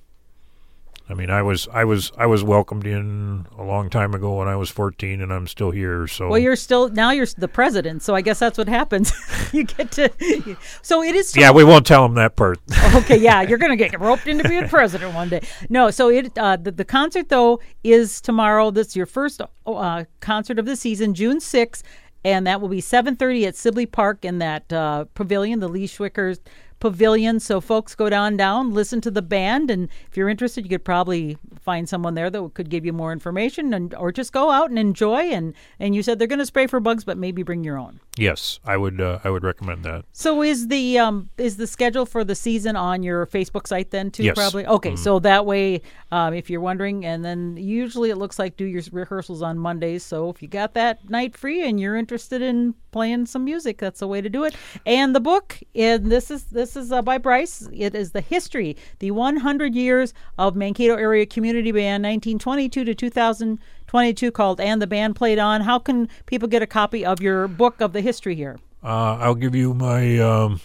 I 1.11 1.15
mean, 1.15 1.31
I 1.31 1.43
was 1.43 1.67
I 1.73 1.85
was 1.85 2.13
I 2.19 2.27
was 2.27 2.45
welcomed 2.45 2.87
in 2.87 3.47
a 3.57 3.63
long 3.63 3.89
time 3.89 4.13
ago 4.13 4.37
when 4.37 4.49
I 4.49 4.57
was 4.57 4.69
14, 4.69 5.23
and 5.23 5.33
I'm 5.33 5.47
still 5.47 5.71
here. 5.71 6.07
So 6.07 6.29
Well, 6.29 6.39
you're 6.39 6.57
still 6.57 6.91
now 6.91 7.13
you're 7.13 7.27
the 7.39 7.49
president, 7.49 8.03
so 8.03 8.15
I 8.15 8.21
guess 8.21 8.39
that's 8.39 8.59
what 8.59 8.69
happens. 8.69 9.13
you 9.53 9.65
get 9.65 9.91
to 9.93 10.57
So 10.83 11.03
it 11.03 11.15
is 11.15 11.35
yeah, 11.35 11.51
we 11.51 11.65
won't 11.65 11.87
tell 11.87 12.03
them 12.03 12.15
that 12.17 12.37
part. 12.37 12.59
okay, 12.95 13.17
yeah, 13.17 13.41
you're 13.41 13.59
gonna 13.59 13.77
get 13.77 13.99
roped 13.99 14.27
into 14.27 14.47
being 14.47 14.69
president 14.69 15.15
one 15.15 15.31
day. 15.31 15.41
No, 15.71 15.91
so 15.91 16.11
it 16.11 16.37
uh, 16.37 16.57
the, 16.57 16.73
the 16.73 16.85
concert 16.85 17.31
though 17.31 17.61
is 17.83 18.21
tomorrow. 18.21 18.71
That's 18.71 18.95
your 18.95 19.07
first 19.07 19.41
uh, 19.67 20.05
concert 20.21 20.59
of 20.59 20.67
the 20.67 20.77
season, 20.77 21.15
June 21.15 21.41
sixth, 21.41 21.85
and 22.23 22.47
that 22.47 22.61
will 22.61 22.69
be 22.69 22.83
7:30 22.83 23.47
at 23.47 23.57
Sibley 23.57 23.87
Park 23.87 24.27
in 24.27 24.39
that 24.41 24.71
uh, 24.73 25.07
pavilion, 25.15 25.61
the 25.61 25.69
Lee 25.69 25.89
Schwickers 25.89 26.41
Pavilion. 26.81 27.41
So 27.41 27.61
folks, 27.61 27.95
go 27.95 28.09
down, 28.09 28.37
down, 28.37 28.73
listen 28.73 29.01
to 29.03 29.11
the 29.11 29.23
band, 29.23 29.71
and 29.71 29.89
if 30.11 30.17
you're 30.17 30.29
interested, 30.29 30.65
you 30.65 30.71
could 30.71 30.85
probably 30.85 31.37
find 31.61 31.89
someone 31.89 32.15
there 32.15 32.31
that 32.31 32.55
could 32.55 32.71
give 32.71 32.85
you 32.87 32.93
more 32.93 33.13
information, 33.13 33.75
and 33.75 33.95
or 33.95 34.13
just 34.13 34.33
go 34.33 34.51
out 34.51 34.71
and 34.71 34.79
enjoy. 34.79 35.23
And 35.23 35.55
and 35.79 35.95
you 35.95 36.03
said 36.03 36.19
they're 36.19 36.29
going 36.29 36.39
to 36.39 36.47
spray 36.47 36.67
for 36.67 36.81
bugs, 36.81 37.05
but 37.05 37.19
maybe 37.19 37.43
bring 37.43 37.65
your 37.65 37.79
own. 37.79 38.01
yes, 38.17 38.59
I 38.65 38.77
would 38.77 39.01
uh, 39.01 39.19
I 39.25 39.31
would 39.31 39.45
recommend 39.45 39.85
that. 39.85 40.05
So 40.13 40.43
is 40.43 40.69
the 40.69 40.99
um 40.99 41.31
is 41.39 41.57
the 41.57 41.67
schedule 41.67 42.07
for 42.07 42.25
the 42.25 42.35
season 42.35 42.77
on 42.77 43.03
your 43.03 43.27
Facebook 43.27 43.67
site 43.67 43.91
then 43.91 44.11
too? 44.11 44.25
Yes. 44.25 44.35
Probably. 44.37 44.67
Okay, 44.67 44.97
so 44.97 45.19
that 45.21 45.47
way, 45.47 45.83
um, 46.13 46.35
if 46.35 46.49
you're 46.51 46.61
wondering, 46.61 47.05
and 47.05 47.25
then 47.25 47.57
usually 47.57 48.11
it 48.11 48.17
looks 48.17 48.39
like 48.39 48.57
do 48.57 48.65
your 48.65 48.83
rehearsals 48.93 49.43
on 49.43 49.59
Mondays. 49.59 50.05
So 50.05 50.31
if 50.31 50.43
you 50.43 50.49
got 50.49 50.75
that 50.75 51.09
night 51.11 51.37
free 51.37 51.69
and 51.69 51.79
you're 51.81 51.97
interested 51.97 52.43
in 52.43 52.75
playing 52.91 53.27
some 53.27 53.45
music, 53.45 53.79
that's 53.79 54.01
the 54.01 54.09
way 54.09 54.21
to 54.21 54.29
do 54.29 54.45
it. 54.45 54.55
And 54.87 55.15
the 55.15 55.21
book, 55.21 55.59
and 55.75 56.11
this 56.11 56.31
is 56.31 56.45
this 56.45 56.68
is 56.77 56.93
uh, 56.93 57.03
by 57.03 57.19
Bryce. 57.19 57.69
It 57.73 57.95
is 57.95 58.13
the 58.13 58.21
history, 58.21 58.77
the 58.99 59.11
100 59.11 59.75
years 59.75 60.15
of 60.39 60.57
Mankato 60.57 60.95
Area 60.95 61.27
Community 61.27 61.73
Band, 61.73 62.03
1922 62.03 62.85
to 62.85 62.95
2022, 62.95 64.31
called 64.31 64.61
"And 64.61 64.81
the 64.81 64.87
Band 64.87 65.17
Played 65.17 65.39
On." 65.39 65.61
How 65.61 65.79
can 65.79 66.09
people 66.27 66.49
get 66.49 66.63
a 66.63 66.67
copy 66.67 67.05
of 67.05 67.21
your 67.21 67.49
book 67.49 67.81
of 67.81 67.93
the 67.93 68.01
history 68.01 68.35
here? 68.35 68.59
Uh, 68.83 69.17
I'll 69.21 69.35
give 69.35 69.55
you 69.55 69.75
my 69.75 70.19
um, 70.19 70.61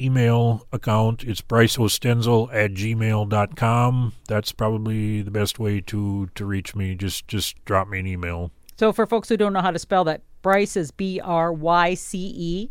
email 0.00 0.66
account. 0.72 1.24
It's 1.24 1.40
bryceostenzel 1.40 2.52
at 2.52 2.72
gmail.com. 2.72 4.12
That's 4.26 4.52
probably 4.52 5.22
the 5.22 5.30
best 5.30 5.58
way 5.58 5.80
to, 5.82 6.28
to 6.34 6.44
reach 6.44 6.74
me. 6.74 6.94
Just 6.94 7.28
just 7.28 7.62
drop 7.64 7.88
me 7.88 8.00
an 8.00 8.06
email. 8.06 8.50
So 8.76 8.92
for 8.92 9.06
folks 9.06 9.28
who 9.28 9.36
don't 9.36 9.52
know 9.52 9.60
how 9.60 9.70
to 9.70 9.78
spell 9.78 10.04
that, 10.04 10.22
Bryce 10.42 10.76
is 10.76 10.90
B 10.90 11.20
R 11.20 11.52
Y 11.52 11.94
C 11.94 12.32
E 12.36 12.70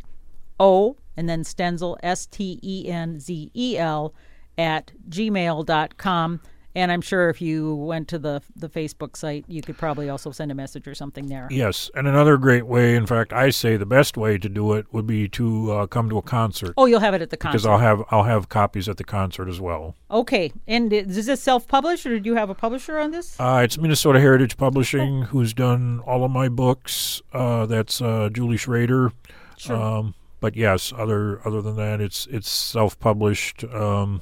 O 0.59 0.97
and 1.21 1.29
then 1.29 1.43
Stenzel 1.43 1.97
S 2.01 2.25
T 2.25 2.59
E 2.63 2.89
N 2.89 3.19
Z 3.19 3.51
E 3.53 3.77
L 3.77 4.11
at 4.57 4.91
gmail.com. 5.07 6.41
And 6.73 6.91
I'm 6.91 7.01
sure 7.01 7.29
if 7.29 7.41
you 7.41 7.75
went 7.75 8.07
to 8.07 8.17
the 8.17 8.41
the 8.55 8.69
Facebook 8.69 9.15
site, 9.15 9.45
you 9.47 9.61
could 9.61 9.77
probably 9.77 10.09
also 10.09 10.31
send 10.31 10.51
a 10.51 10.55
message 10.55 10.87
or 10.87 10.95
something 10.95 11.27
there. 11.27 11.47
Yes, 11.51 11.91
and 11.93 12.07
another 12.07 12.37
great 12.37 12.65
way, 12.65 12.95
in 12.95 13.05
fact, 13.05 13.33
I 13.33 13.51
say 13.51 13.77
the 13.77 13.85
best 13.85 14.17
way 14.17 14.39
to 14.39 14.49
do 14.49 14.73
it 14.73 14.87
would 14.91 15.05
be 15.05 15.27
to 15.29 15.71
uh, 15.71 15.85
come 15.85 16.09
to 16.09 16.17
a 16.17 16.23
concert. 16.23 16.73
Oh, 16.75 16.87
you'll 16.87 17.01
have 17.01 17.13
it 17.13 17.21
at 17.21 17.29
the 17.29 17.37
Because. 17.37 17.67
I'll 17.67 17.77
have 17.77 18.03
I'll 18.09 18.23
have 18.23 18.49
copies 18.49 18.89
at 18.89 18.97
the 18.97 19.03
concert 19.03 19.47
as 19.47 19.61
well. 19.61 19.95
Okay. 20.09 20.51
And 20.65 20.91
is 20.91 21.27
this 21.27 21.43
self-published, 21.43 22.07
or 22.07 22.09
did 22.09 22.25
you 22.25 22.33
have 22.33 22.49
a 22.49 22.55
publisher 22.55 22.97
on 22.97 23.11
this? 23.11 23.39
Uh, 23.39 23.61
it's 23.63 23.77
Minnesota 23.77 24.19
Heritage 24.19 24.57
Publishing 24.57 25.23
who's 25.23 25.53
done 25.53 25.99
all 25.99 26.23
of 26.23 26.31
my 26.31 26.49
books. 26.49 27.21
Uh, 27.31 27.67
that's 27.67 28.01
uh, 28.01 28.29
Julie 28.33 28.57
Schrader. 28.57 29.11
Sure. 29.57 29.75
Um, 29.75 30.15
but 30.41 30.57
yes, 30.57 30.91
other 30.97 31.39
other 31.47 31.61
than 31.61 31.77
that, 31.77 32.01
it's 32.01 32.27
it's 32.27 32.49
self 32.51 32.99
published. 32.99 33.63
Um, 33.63 34.21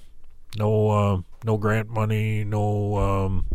no 0.57 0.89
uh, 0.89 1.21
no 1.43 1.57
grant 1.57 1.89
money, 1.89 2.43
no 2.43 2.97
um, 2.97 3.45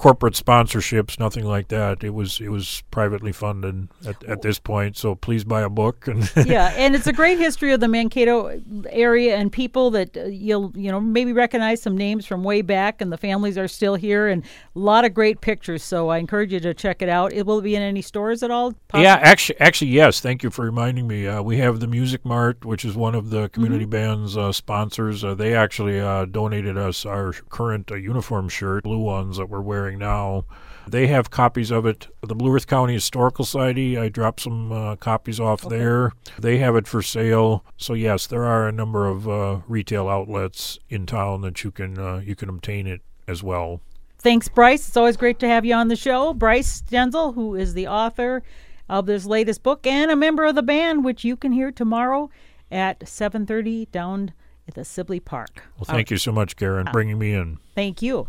corporate 0.00 0.32
sponsorships, 0.32 1.20
nothing 1.20 1.44
like 1.44 1.68
that. 1.68 2.02
It 2.02 2.14
was 2.14 2.40
it 2.40 2.48
was 2.48 2.82
privately 2.90 3.32
funded 3.32 3.88
at, 4.06 4.24
at 4.24 4.40
this 4.40 4.58
point. 4.58 4.96
So 4.96 5.14
please 5.14 5.44
buy 5.44 5.60
a 5.60 5.68
book 5.68 6.06
and 6.08 6.28
yeah, 6.46 6.72
and 6.74 6.94
it's 6.94 7.06
a 7.06 7.12
great 7.12 7.38
history 7.38 7.72
of 7.72 7.80
the 7.80 7.86
Mankato 7.88 8.58
area 8.88 9.36
and 9.36 9.52
people 9.52 9.90
that 9.90 10.16
uh, 10.16 10.24
you'll 10.24 10.72
you 10.74 10.90
know 10.90 11.00
maybe 11.00 11.34
recognize 11.34 11.82
some 11.82 11.98
names 11.98 12.24
from 12.24 12.42
way 12.42 12.62
back, 12.62 13.02
and 13.02 13.12
the 13.12 13.18
families 13.18 13.58
are 13.58 13.68
still 13.68 13.94
here, 13.94 14.28
and 14.28 14.42
a 14.42 14.78
lot 14.78 15.04
of 15.04 15.12
great 15.12 15.42
pictures. 15.42 15.82
So 15.84 16.08
I 16.08 16.16
encourage 16.16 16.52
you 16.54 16.60
to 16.60 16.72
check 16.72 17.02
it 17.02 17.10
out. 17.10 17.34
It 17.34 17.44
will 17.44 17.60
be 17.60 17.76
in 17.76 17.82
any 17.82 18.00
stores 18.00 18.42
at 18.42 18.50
all. 18.50 18.72
Possi- 18.88 19.02
Yeah, 19.02 19.18
actually, 19.20 19.60
actually, 19.60 19.90
yes. 19.90 20.20
Thank 20.20 20.42
you 20.42 20.48
for 20.50 20.64
reminding 20.64 21.06
me. 21.08 21.26
Uh, 21.26 21.42
we 21.42 21.58
have 21.58 21.78
the 21.78 21.86
Music 21.86 22.24
Mart, 22.24 22.64
which 22.64 22.86
is 22.86 22.96
one 22.96 23.14
of 23.14 23.28
the 23.28 23.50
community 23.50 23.84
band's 23.84 24.34
uh, 24.34 24.50
sponsors. 24.50 25.22
Uh, 25.22 25.34
they 25.34 25.54
actually 25.54 26.00
uh, 26.00 26.24
donated 26.24 26.78
us 26.78 27.04
our 27.04 27.32
current 27.50 27.90
uh, 27.92 27.96
uniform 27.96 28.48
shirt, 28.48 28.84
blue 28.84 28.98
ones 28.98 29.36
that 29.36 29.50
we're 29.50 29.60
wearing 29.60 29.89
now. 29.96 30.44
They 30.88 31.06
have 31.06 31.30
copies 31.30 31.70
of 31.70 31.86
it. 31.86 32.08
The 32.20 32.34
Blue 32.34 32.54
Earth 32.54 32.66
County 32.66 32.94
Historical 32.94 33.44
Society. 33.44 33.96
I 33.96 34.08
dropped 34.08 34.40
some 34.40 34.72
uh, 34.72 34.96
copies 34.96 35.38
off 35.38 35.62
there. 35.68 36.12
They 36.38 36.58
have 36.58 36.74
it 36.74 36.88
for 36.88 37.02
sale. 37.02 37.64
So 37.76 37.94
yes, 37.94 38.26
there 38.26 38.44
are 38.44 38.66
a 38.66 38.72
number 38.72 39.06
of 39.06 39.28
uh, 39.28 39.60
retail 39.68 40.08
outlets 40.08 40.78
in 40.88 41.06
town 41.06 41.42
that 41.42 41.62
you 41.62 41.70
can 41.70 41.98
uh, 41.98 42.22
you 42.24 42.34
can 42.34 42.48
obtain 42.48 42.86
it 42.86 43.02
as 43.28 43.42
well. 43.42 43.80
Thanks, 44.18 44.48
Bryce. 44.48 44.88
It's 44.88 44.96
always 44.96 45.16
great 45.16 45.38
to 45.40 45.48
have 45.48 45.64
you 45.64 45.74
on 45.74 45.88
the 45.88 45.96
show. 45.96 46.34
Bryce 46.34 46.82
Stenzel, 46.82 47.34
who 47.34 47.54
is 47.54 47.74
the 47.74 47.86
author 47.86 48.42
of 48.88 49.06
this 49.06 49.24
latest 49.24 49.62
book 49.62 49.86
and 49.86 50.10
a 50.10 50.16
member 50.16 50.44
of 50.44 50.56
the 50.56 50.62
band, 50.62 51.04
which 51.04 51.24
you 51.24 51.36
can 51.36 51.52
hear 51.52 51.70
tomorrow 51.70 52.28
at 52.70 53.00
7:30 53.00 53.90
down 53.92 54.32
at 54.68 54.74
the 54.74 54.84
Sibley 54.84 55.20
Park. 55.20 55.64
Well, 55.76 55.84
thank 55.84 56.10
you 56.10 56.16
so 56.16 56.32
much, 56.32 56.56
Karen, 56.56 56.88
bringing 56.92 57.18
me 57.18 57.32
in. 57.32 57.58
Thank 57.74 58.02
you. 58.02 58.26